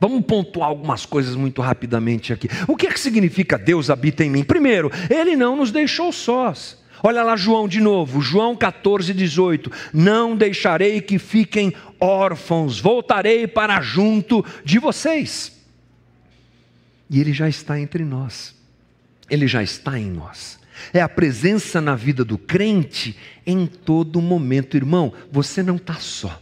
[0.00, 2.48] Vamos pontuar algumas coisas muito rapidamente aqui.
[2.66, 4.42] O que é que significa Deus habita em mim?
[4.42, 6.82] Primeiro, Ele não nos deixou sós.
[7.02, 9.70] Olha lá João de novo, João 14, 18.
[9.92, 15.59] Não deixarei que fiquem órfãos, voltarei para junto de vocês.
[17.10, 18.54] E Ele já está entre nós,
[19.28, 20.60] Ele já está em nós.
[20.94, 25.12] É a presença na vida do crente em todo momento, irmão.
[25.30, 26.40] Você não está só.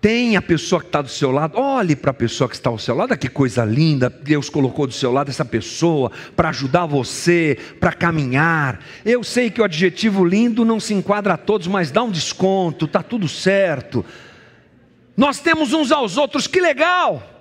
[0.00, 2.78] Tem a pessoa que está do seu lado, olhe para a pessoa que está ao
[2.78, 7.56] seu lado, que coisa linda, Deus colocou do seu lado essa pessoa para ajudar você,
[7.80, 8.84] para caminhar.
[9.02, 12.84] Eu sei que o adjetivo lindo não se enquadra a todos, mas dá um desconto,
[12.84, 14.04] está tudo certo.
[15.16, 17.33] Nós temos uns aos outros, que legal.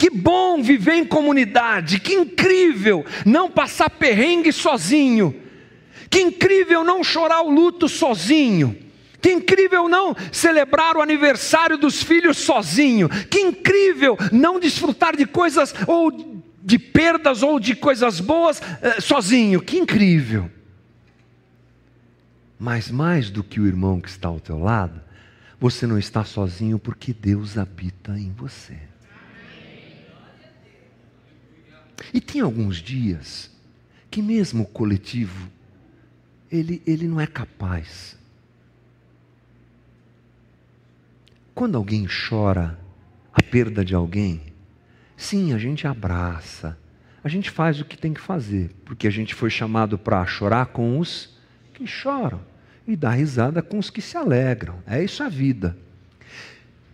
[0.00, 5.38] Que bom viver em comunidade, que incrível não passar perrengue sozinho,
[6.08, 8.74] que incrível não chorar o luto sozinho,
[9.20, 15.74] que incrível não celebrar o aniversário dos filhos sozinho, que incrível não desfrutar de coisas
[15.86, 16.10] ou
[16.62, 20.50] de perdas ou de coisas boas eh, sozinho, que incrível.
[22.58, 24.98] Mas mais do que o irmão que está ao teu lado,
[25.60, 28.88] você não está sozinho porque Deus habita em você.
[32.12, 33.50] E tem alguns dias
[34.10, 35.50] que mesmo o coletivo,
[36.50, 38.18] ele, ele não é capaz.
[41.54, 42.78] Quando alguém chora
[43.32, 44.52] a perda de alguém,
[45.16, 46.78] sim, a gente abraça,
[47.22, 50.66] a gente faz o que tem que fazer, porque a gente foi chamado para chorar
[50.66, 51.38] com os
[51.74, 52.40] que choram
[52.86, 54.82] e dar risada com os que se alegram.
[54.86, 55.76] É isso a vida.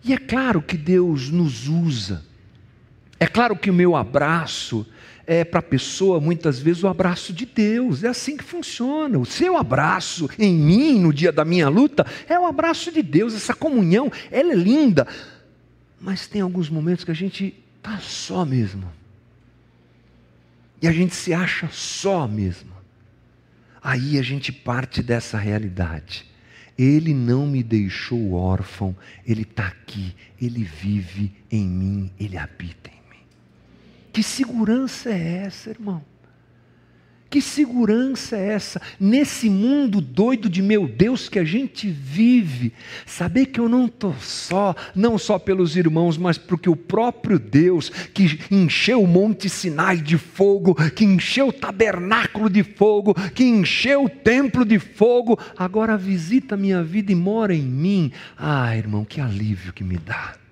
[0.03, 2.23] E é claro que Deus nos usa.
[3.19, 4.85] É claro que o meu abraço
[5.25, 8.03] é para a pessoa, muitas vezes, o abraço de Deus.
[8.03, 9.17] É assim que funciona.
[9.17, 13.35] O seu abraço em mim, no dia da minha luta, é o abraço de Deus.
[13.35, 15.05] Essa comunhão, ela é linda.
[15.99, 18.89] Mas tem alguns momentos que a gente está só mesmo.
[20.81, 22.71] E a gente se acha só mesmo.
[23.83, 26.25] Aí a gente parte dessa realidade.
[26.77, 32.96] Ele não me deixou órfão, Ele está aqui, Ele vive em mim, Ele habita
[34.17, 36.03] que segurança é essa, irmão?
[37.29, 38.81] Que segurança é essa?
[38.99, 42.73] Nesse mundo doido de meu Deus que a gente vive,
[43.05, 47.91] saber que eu não estou só, não só pelos irmãos, mas porque o próprio Deus
[47.91, 54.05] que encheu o Monte Sinai de fogo, que encheu o tabernáculo de fogo, que encheu
[54.05, 58.11] o templo de fogo, agora visita minha vida e mora em mim.
[58.35, 60.46] Ah, irmão, que alívio que me dá.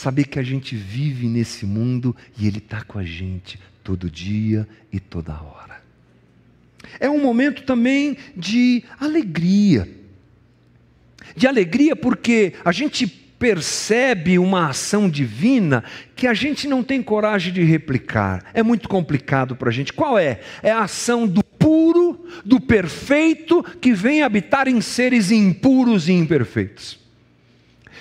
[0.00, 4.66] Saber que a gente vive nesse mundo e Ele está com a gente todo dia
[4.90, 5.82] e toda hora.
[6.98, 9.86] É um momento também de alegria.
[11.36, 15.84] De alegria porque a gente percebe uma ação divina
[16.16, 18.46] que a gente não tem coragem de replicar.
[18.54, 19.92] É muito complicado para a gente.
[19.92, 20.40] Qual é?
[20.62, 26.98] É a ação do puro, do perfeito, que vem habitar em seres impuros e imperfeitos.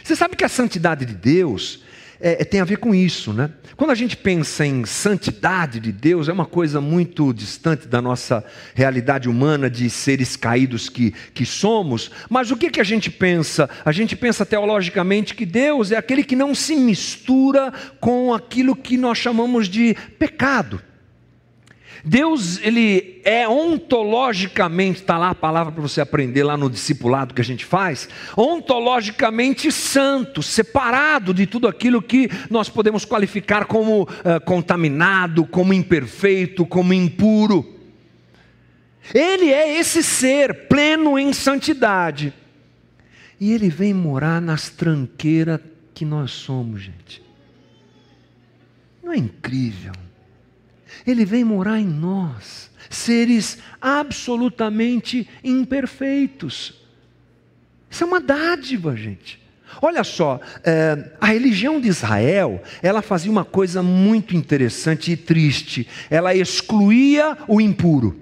[0.02, 1.89] Você sabe que a santidade de Deus
[2.22, 3.50] é, é, tem a ver com isso, né?
[3.78, 8.44] Quando a gente pensa em santidade de Deus, é uma coisa muito distante da nossa
[8.76, 13.70] realidade humana de seres caídos que, que somos, mas o que, que a gente pensa?
[13.86, 18.98] A gente pensa teologicamente que Deus é aquele que não se mistura com aquilo que
[18.98, 20.82] nós chamamos de pecado.
[22.04, 27.42] Deus, ele é ontologicamente, está lá a palavra para você aprender lá no discipulado que
[27.42, 28.08] a gente faz,
[28.38, 34.08] ontologicamente santo, separado de tudo aquilo que nós podemos qualificar como uh,
[34.46, 37.78] contaminado, como imperfeito, como impuro.
[39.14, 42.34] Ele é esse ser pleno em santidade.
[43.40, 45.62] E ele vem morar nas tranqueiras
[45.94, 47.22] que nós somos, gente.
[49.02, 49.94] Não é incrível?
[51.06, 56.74] Ele vem morar em nós, seres absolutamente imperfeitos.
[57.90, 59.40] Isso é uma dádiva, gente.
[59.82, 65.88] Olha só, é, a religião de Israel, ela fazia uma coisa muito interessante e triste.
[66.10, 68.20] Ela excluía o impuro.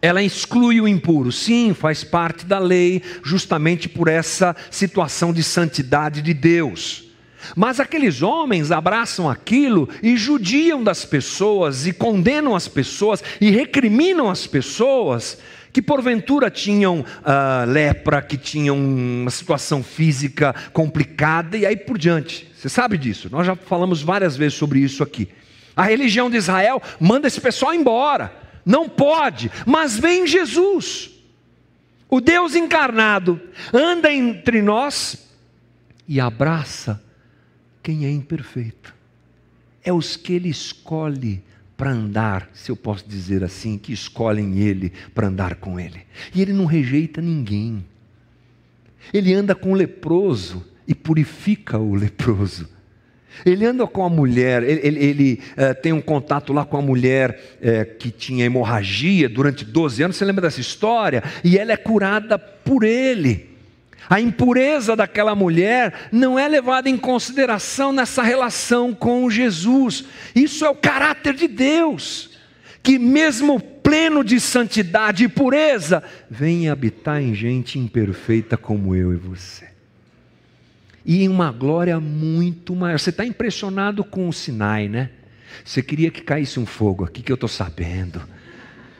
[0.00, 1.30] Ela exclui o impuro.
[1.30, 7.11] Sim, faz parte da lei, justamente por essa situação de santidade de Deus.
[7.56, 14.30] Mas aqueles homens abraçam aquilo e judiam das pessoas, e condenam as pessoas, e recriminam
[14.30, 15.38] as pessoas
[15.72, 22.50] que porventura tinham uh, lepra, que tinham uma situação física complicada e aí por diante.
[22.54, 25.28] Você sabe disso, nós já falamos várias vezes sobre isso aqui.
[25.74, 28.32] A religião de Israel manda esse pessoal embora,
[28.64, 31.10] não pode, mas vem Jesus,
[32.08, 33.40] o Deus encarnado,
[33.72, 35.26] anda entre nós
[36.06, 37.02] e abraça
[37.82, 38.94] quem é imperfeito.
[39.84, 41.42] É os que ele escolhe
[41.76, 46.02] para andar, se eu posso dizer assim, que escolhem ele para andar com ele.
[46.32, 47.84] E ele não rejeita ninguém.
[49.12, 52.68] Ele anda com o leproso e purifica o leproso.
[53.44, 56.82] Ele anda com a mulher, ele, ele, ele uh, tem um contato lá com a
[56.82, 61.22] mulher uh, que tinha hemorragia durante 12 anos, você lembra dessa história?
[61.42, 63.51] E ela é curada por ele.
[64.08, 70.04] A impureza daquela mulher não é levada em consideração nessa relação com Jesus.
[70.34, 72.30] Isso é o caráter de Deus,
[72.82, 79.16] que mesmo pleno de santidade e pureza, vem habitar em gente imperfeita como eu e
[79.16, 79.68] você.
[81.04, 82.98] E em uma glória muito maior.
[82.98, 85.10] Você está impressionado com o Sinai, né?
[85.64, 88.22] Você queria que caísse um fogo aqui, que eu estou sabendo.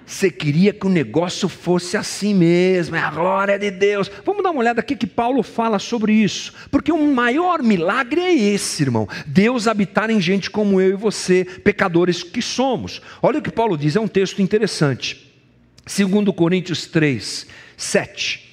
[0.05, 4.11] Você queria que o negócio fosse assim mesmo, é a glória de Deus.
[4.25, 6.53] Vamos dar uma olhada aqui que Paulo fala sobre isso.
[6.71, 9.09] Porque o maior milagre é esse, irmão.
[9.27, 13.01] Deus habitar em gente como eu e você, pecadores que somos.
[13.23, 15.33] Olha o que Paulo diz, é um texto interessante.
[15.87, 17.47] 2 Coríntios 3,
[17.77, 18.53] 7.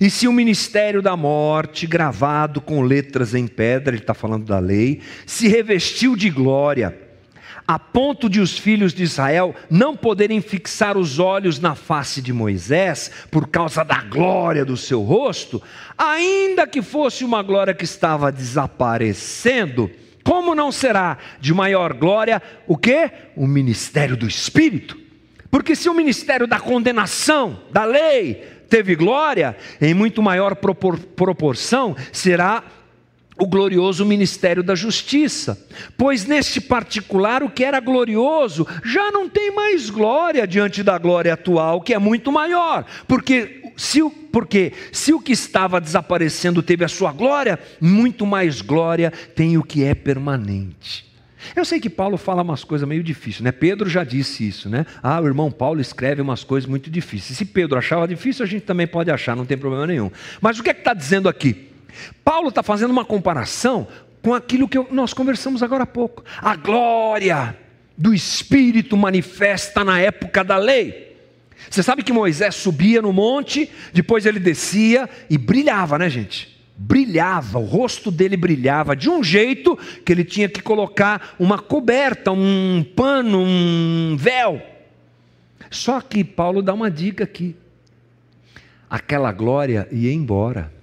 [0.00, 4.58] E se o ministério da morte, gravado com letras em pedra, ele está falando da
[4.58, 7.05] lei, se revestiu de glória
[7.66, 12.32] a ponto de os filhos de Israel não poderem fixar os olhos na face de
[12.32, 15.60] Moisés, por causa da glória do seu rosto,
[15.98, 19.90] ainda que fosse uma glória que estava desaparecendo,
[20.22, 23.10] como não será de maior glória o que?
[23.34, 24.98] O ministério do Espírito.
[25.50, 31.96] Porque se o ministério da condenação, da lei, teve glória, em muito maior propor proporção
[32.12, 32.62] será
[33.38, 35.58] o glorioso ministério da justiça.
[35.96, 41.34] Pois neste particular, o que era glorioso já não tem mais glória diante da glória
[41.34, 42.84] atual, que é muito maior.
[43.06, 48.62] Porque se o, porque se o que estava desaparecendo teve a sua glória, muito mais
[48.62, 51.06] glória tem o que é permanente.
[51.54, 53.52] Eu sei que Paulo fala umas coisas meio difíceis, né?
[53.52, 54.84] Pedro já disse isso, né?
[55.00, 57.38] Ah, o irmão Paulo escreve umas coisas muito difíceis.
[57.38, 60.10] Se Pedro achava difícil, a gente também pode achar, não tem problema nenhum.
[60.40, 61.75] Mas o que é que está dizendo aqui?
[62.24, 63.86] Paulo está fazendo uma comparação
[64.22, 66.24] com aquilo que nós conversamos agora há pouco.
[66.38, 67.56] A glória
[67.96, 71.16] do Espírito manifesta na época da lei.
[71.70, 76.54] Você sabe que Moisés subia no monte, depois ele descia e brilhava, né, gente?
[76.76, 82.30] Brilhava, o rosto dele brilhava de um jeito que ele tinha que colocar uma coberta,
[82.32, 84.60] um pano, um véu.
[85.70, 87.56] Só que Paulo dá uma dica aqui.
[88.90, 90.75] Aquela glória ia embora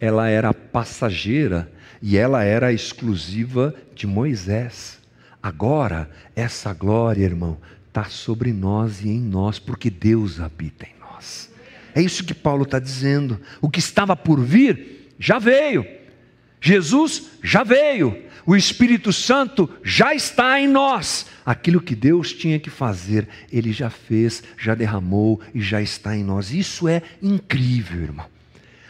[0.00, 1.70] ela era passageira
[2.00, 4.98] e ela era exclusiva de Moisés.
[5.42, 11.50] Agora, essa glória, irmão, está sobre nós e em nós, porque Deus habita em nós.
[11.94, 13.40] É isso que Paulo está dizendo.
[13.60, 15.84] O que estava por vir já veio.
[16.60, 18.24] Jesus já veio.
[18.46, 21.26] O Espírito Santo já está em nós.
[21.44, 26.24] Aquilo que Deus tinha que fazer, Ele já fez, já derramou e já está em
[26.24, 26.52] nós.
[26.52, 28.37] Isso é incrível, irmão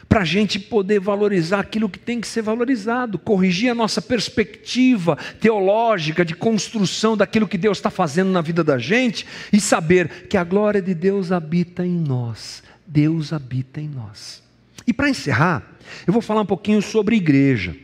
[0.08, 5.18] para a gente poder valorizar aquilo que tem que ser valorizado, corrigir a nossa perspectiva
[5.38, 10.36] teológica de construção daquilo que Deus está fazendo na vida da gente e saber que
[10.36, 12.62] a glória de Deus habita em nós.
[12.86, 14.42] Deus habita em nós.
[14.86, 15.62] E para encerrar,
[16.06, 17.76] eu vou falar um pouquinho sobre igreja.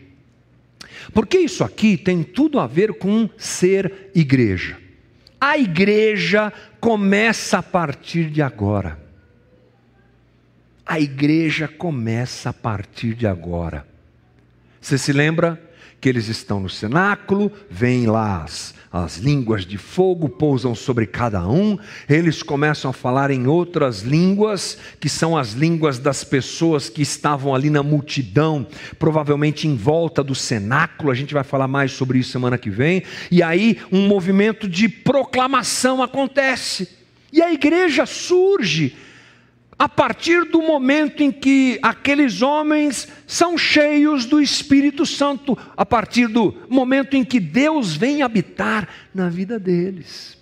[1.12, 4.78] Porque isso aqui tem tudo a ver com ser igreja.
[5.38, 6.50] A igreja
[6.80, 9.03] começa a partir de agora.
[10.86, 13.86] A igreja começa a partir de agora.
[14.80, 15.60] Você se lembra
[15.98, 21.48] que eles estão no cenáculo, vêm lá as, as línguas de fogo, pousam sobre cada
[21.48, 27.00] um, eles começam a falar em outras línguas, que são as línguas das pessoas que
[27.00, 28.66] estavam ali na multidão,
[28.98, 33.02] provavelmente em volta do cenáculo, a gente vai falar mais sobre isso semana que vem,
[33.30, 36.90] e aí um movimento de proclamação acontece,
[37.32, 38.94] e a igreja surge
[39.78, 46.28] a partir do momento em que aqueles homens são cheios do Espírito Santo, a partir
[46.28, 50.38] do momento em que Deus vem habitar na vida deles.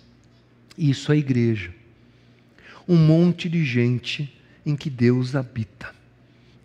[0.77, 1.73] Isso é a igreja.
[2.87, 4.33] Um monte de gente
[4.65, 5.93] em que Deus habita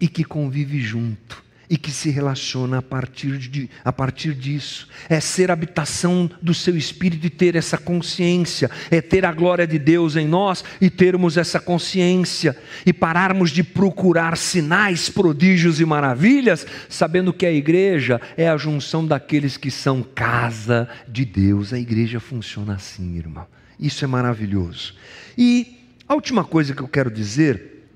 [0.01, 4.89] e que convive junto e que se relaciona a partir, de, a partir disso.
[5.09, 9.79] É ser habitação do seu espírito e ter essa consciência, é ter a glória de
[9.79, 12.57] Deus em nós e termos essa consciência
[12.87, 19.07] e pararmos de procurar sinais, prodígios e maravilhas, sabendo que a igreja é a junção
[19.07, 21.73] daqueles que são casa de Deus.
[21.73, 23.47] A igreja funciona assim, irmão.
[23.79, 24.95] Isso é maravilhoso.
[25.37, 27.87] E a última coisa que eu quero dizer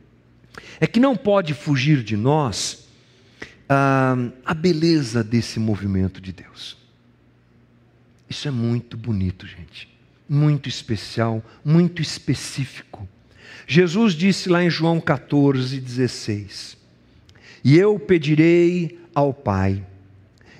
[0.79, 2.82] é que não pode fugir de nós
[3.69, 6.77] a beleza desse movimento de Deus.
[8.29, 9.89] Isso é muito bonito, gente.
[10.29, 13.09] Muito especial, muito específico.
[13.67, 16.77] Jesus disse lá em João 14, 16:
[17.63, 19.85] E eu pedirei ao Pai,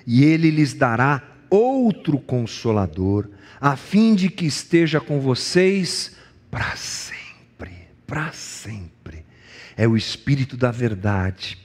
[0.05, 3.29] e ele lhes dará outro consolador,
[3.59, 6.15] a fim de que esteja com vocês
[6.51, 7.71] para sempre.
[8.05, 9.25] Para sempre.
[9.75, 11.62] É o Espírito da Verdade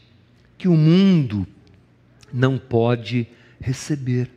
[0.59, 1.47] que o mundo
[2.33, 3.29] não pode
[3.61, 4.29] receber,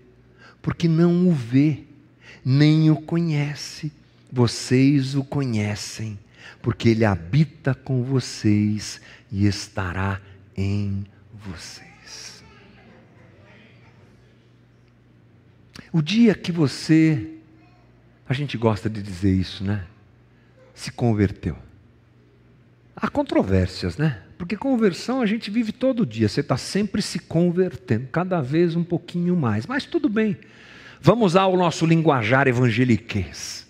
[0.62, 1.84] porque não o vê,
[2.46, 3.92] nem o conhece.
[4.32, 6.18] Vocês o conhecem,
[6.62, 10.22] porque ele habita com vocês e estará
[10.56, 12.44] em vocês.
[15.92, 17.36] O dia que você,
[18.30, 19.86] a gente gosta de dizer isso, né?
[20.74, 21.58] Se converteu.
[22.96, 24.24] Há controvérsias, né?
[24.42, 28.84] Porque conversão a gente vive todo dia, você está sempre se convertendo, cada vez um
[28.84, 30.36] pouquinho mais, mas tudo bem.
[31.00, 33.68] Vamos ao nosso linguajar evangeliquez.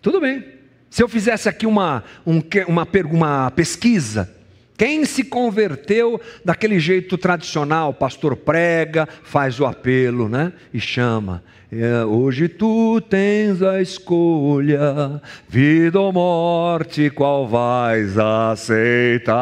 [0.00, 0.44] Tudo bem.
[0.88, 4.32] Se eu fizesse aqui uma, um, uma, uma pesquisa,
[4.78, 10.52] quem se converteu daquele jeito tradicional, pastor prega, faz o apelo, né?
[10.72, 11.42] E chama.
[11.70, 19.34] É, hoje tu tens a escolha, vida ou morte, qual vais aceitar?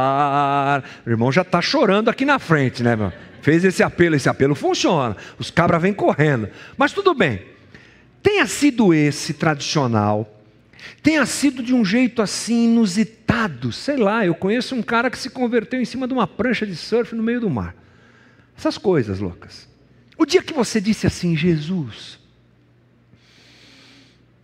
[1.06, 3.12] O irmão já está chorando aqui na frente, né, meu?
[3.42, 5.14] Fez esse apelo, esse apelo funciona.
[5.38, 6.48] Os cabras vêm correndo.
[6.78, 7.42] Mas tudo bem.
[8.22, 10.35] Tenha sido esse tradicional,
[11.02, 13.72] tenha sido de um jeito assim inusitado.
[13.72, 16.76] Sei lá, eu conheço um cara que se converteu em cima de uma prancha de
[16.76, 17.74] surf no meio do mar.
[18.56, 19.68] Essas coisas loucas.
[20.18, 22.18] O dia que você disse assim, Jesus,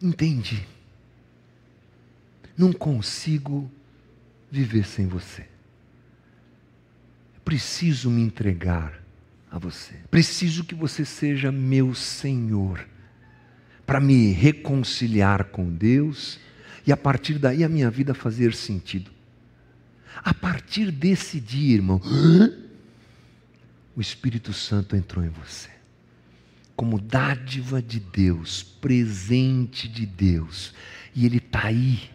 [0.01, 0.63] entendi,
[2.57, 3.71] não consigo
[4.51, 5.47] viver sem você.
[7.45, 9.03] Preciso me entregar
[9.51, 9.95] a você.
[10.11, 12.87] Preciso que você seja meu Senhor,
[13.87, 16.39] para me reconciliar com Deus
[16.87, 19.11] e a partir daí a minha vida fazer sentido.
[20.17, 22.01] A partir desse dia, irmão,
[23.95, 25.69] o Espírito Santo entrou em você.
[26.75, 30.75] Como dádiva de Deus, presente de Deus.
[31.15, 32.11] E Ele está aí.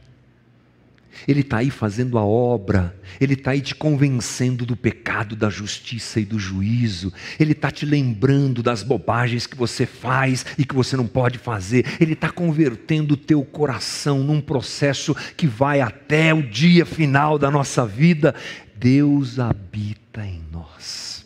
[1.26, 6.20] Ele está aí fazendo a obra, Ele está aí te convencendo do pecado, da justiça
[6.20, 10.98] e do juízo, Ele está te lembrando das bobagens que você faz e que você
[10.98, 16.44] não pode fazer, Ele está convertendo o teu coração num processo que vai até o
[16.44, 18.36] dia final da nossa vida.
[18.76, 21.18] Deus habita em nós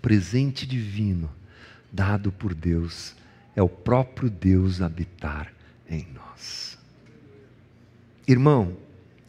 [0.00, 1.30] presente divino
[1.92, 3.14] dado por Deus
[3.54, 5.52] é o próprio Deus habitar
[5.88, 6.19] em nós.
[8.30, 8.76] Irmão,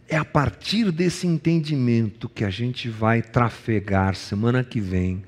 [0.08, 5.24] é a partir desse entendimento que a gente vai trafegar semana que vem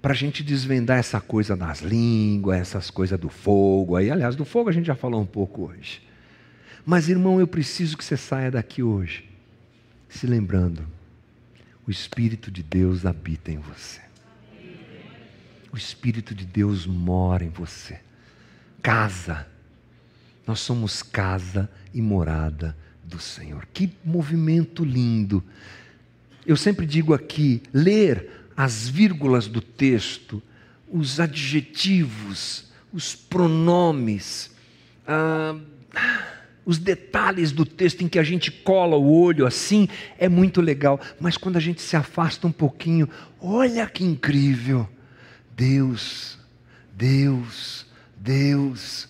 [0.00, 3.96] para a gente desvendar essa coisa das línguas, essas coisas do fogo.
[3.96, 6.02] Aí, aliás, do fogo a gente já falou um pouco hoje.
[6.84, 9.28] Mas, irmão, eu preciso que você saia daqui hoje
[10.08, 10.86] se lembrando:
[11.86, 14.06] o Espírito de Deus habita em você
[15.76, 18.00] o Espírito de Deus mora em você.
[18.82, 19.46] Casa.
[20.46, 23.66] Nós somos casa e morada do Senhor.
[23.72, 25.42] Que movimento lindo.
[26.46, 30.42] Eu sempre digo aqui: ler as vírgulas do texto,
[30.88, 34.50] os adjetivos, os pronomes,
[35.06, 35.56] ah,
[36.64, 39.88] os detalhes do texto em que a gente cola o olho assim,
[40.18, 41.00] é muito legal.
[41.20, 43.08] Mas quando a gente se afasta um pouquinho,
[43.40, 44.88] olha que incrível.
[45.56, 46.38] Deus,
[46.94, 47.86] Deus,
[48.16, 49.08] Deus,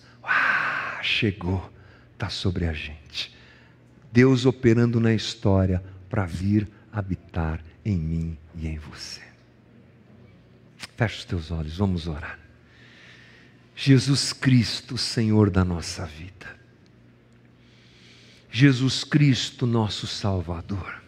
[1.07, 1.71] chegou,
[2.13, 3.35] está sobre a gente.
[4.11, 9.21] Deus operando na história para vir habitar em mim e em você.
[10.95, 12.39] Feche os teus olhos, vamos orar.
[13.75, 16.57] Jesus Cristo, Senhor da nossa vida.
[18.49, 21.01] Jesus Cristo, nosso Salvador.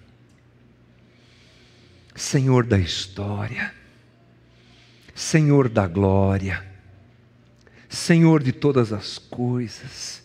[2.16, 3.74] Senhor da história.
[5.16, 6.69] Senhor da glória.
[7.90, 10.24] Senhor de todas as coisas.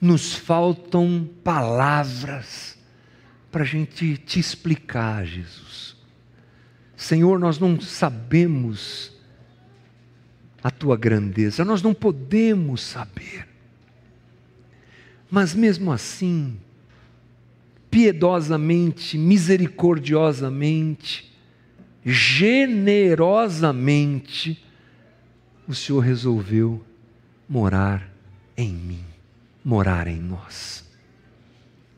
[0.00, 2.76] Nos faltam palavras
[3.52, 5.94] para a gente te explicar, Jesus.
[6.96, 9.12] Senhor, nós não sabemos
[10.62, 13.46] a tua grandeza, nós não podemos saber.
[15.30, 16.56] Mas mesmo assim,
[17.90, 21.30] piedosamente, misericordiosamente,
[22.04, 24.62] generosamente,
[25.70, 26.84] o Senhor resolveu
[27.48, 28.08] morar
[28.56, 29.04] em mim,
[29.64, 30.84] morar em nós.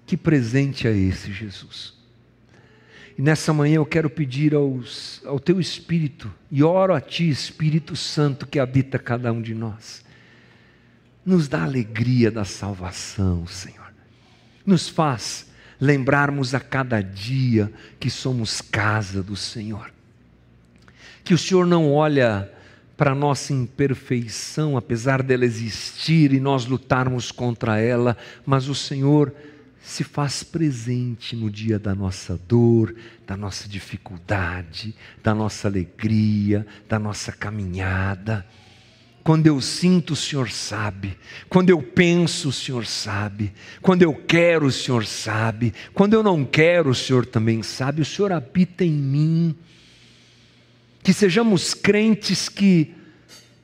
[0.06, 1.94] Que presente é esse, Jesus?
[3.16, 7.96] E nessa manhã eu quero pedir aos, ao Teu Espírito, e oro a Ti, Espírito
[7.96, 10.04] Santo, que habita cada um de nós.
[11.24, 13.90] Nos dá alegria da salvação, Senhor.
[14.66, 15.46] Nos faz
[15.80, 19.90] lembrarmos a cada dia que somos casa do Senhor.
[21.24, 22.52] Que o Senhor não olha
[23.02, 29.34] para nossa imperfeição, apesar dela existir e nós lutarmos contra ela, mas o Senhor
[29.82, 32.94] se faz presente no dia da nossa dor,
[33.26, 38.46] da nossa dificuldade, da nossa alegria, da nossa caminhada.
[39.24, 41.18] Quando eu sinto, o Senhor sabe.
[41.48, 43.52] Quando eu penso, o Senhor sabe.
[43.80, 45.74] Quando eu quero, o Senhor sabe.
[45.92, 48.00] Quando eu não quero, o Senhor também sabe.
[48.00, 49.56] O Senhor habita em mim.
[51.02, 52.94] Que sejamos crentes que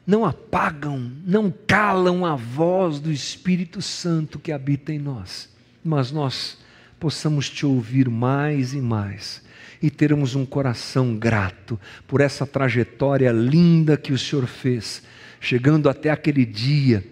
[0.07, 5.49] não apagam, não calam a voz do Espírito Santo que habita em nós
[5.89, 6.59] mas nós
[7.01, 9.43] possamos te ouvir mais e mais
[9.81, 15.03] e termos um coração grato por essa trajetória linda que o Senhor fez,
[15.41, 17.07] chegando até aquele dia,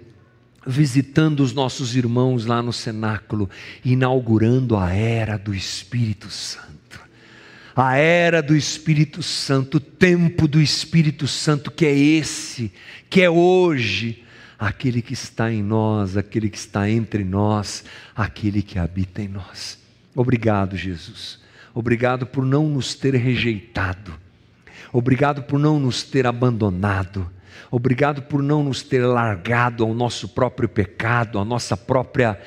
[0.66, 3.48] visitando os nossos irmãos lá no cenáculo,
[3.84, 6.75] inaugurando a era do Espírito Santo.
[7.76, 12.72] A era do Espírito Santo, o tempo do Espírito Santo, que é esse,
[13.10, 14.24] que é hoje,
[14.58, 19.78] aquele que está em nós, aquele que está entre nós, aquele que habita em nós.
[20.14, 21.38] Obrigado, Jesus.
[21.74, 24.14] Obrigado por não nos ter rejeitado.
[24.90, 27.30] Obrigado por não nos ter abandonado.
[27.70, 32.40] Obrigado por não nos ter largado ao nosso próprio pecado, ao nossa própria,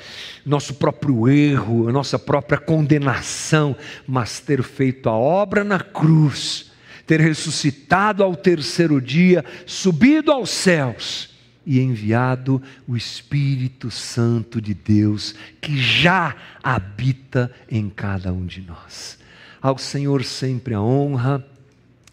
[0.44, 6.70] nosso próprio erro, a nossa própria condenação, mas ter feito a obra na cruz,
[7.06, 11.30] ter ressuscitado ao terceiro dia, subido aos céus
[11.66, 19.18] e enviado o Espírito Santo de Deus, que já habita em cada um de nós.
[19.60, 21.46] Ao Senhor sempre a honra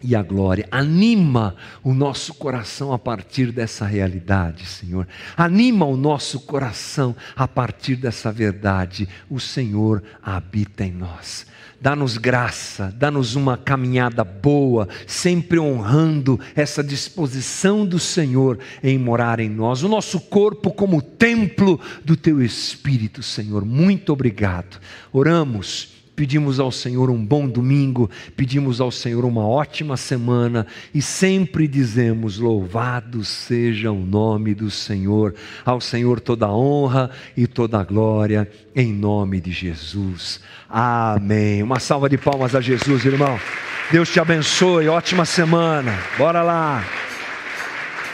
[0.02, 0.68] e a glória.
[0.72, 5.08] Anima o nosso coração a partir dessa realidade, Senhor.
[5.36, 9.08] Anima o nosso coração a partir dessa verdade.
[9.30, 11.46] O Senhor habita em nós
[11.80, 19.50] dá-nos graça, dá-nos uma caminhada boa, sempre honrando essa disposição do Senhor em morar em
[19.50, 23.64] nós, o nosso corpo como templo do Teu Espírito, Senhor.
[23.64, 24.80] Muito obrigado.
[25.12, 31.68] Oramos pedimos ao Senhor um bom domingo, pedimos ao Senhor uma ótima semana e sempre
[31.68, 38.92] dizemos: Louvado seja o nome do Senhor, ao Senhor toda honra e toda glória, em
[38.92, 40.42] nome de Jesus.
[40.68, 41.62] Amém.
[41.62, 43.40] Uma salva de palmas a Jesus, irmão.
[43.92, 45.94] Deus te abençoe, ótima semana.
[46.18, 46.84] Bora lá.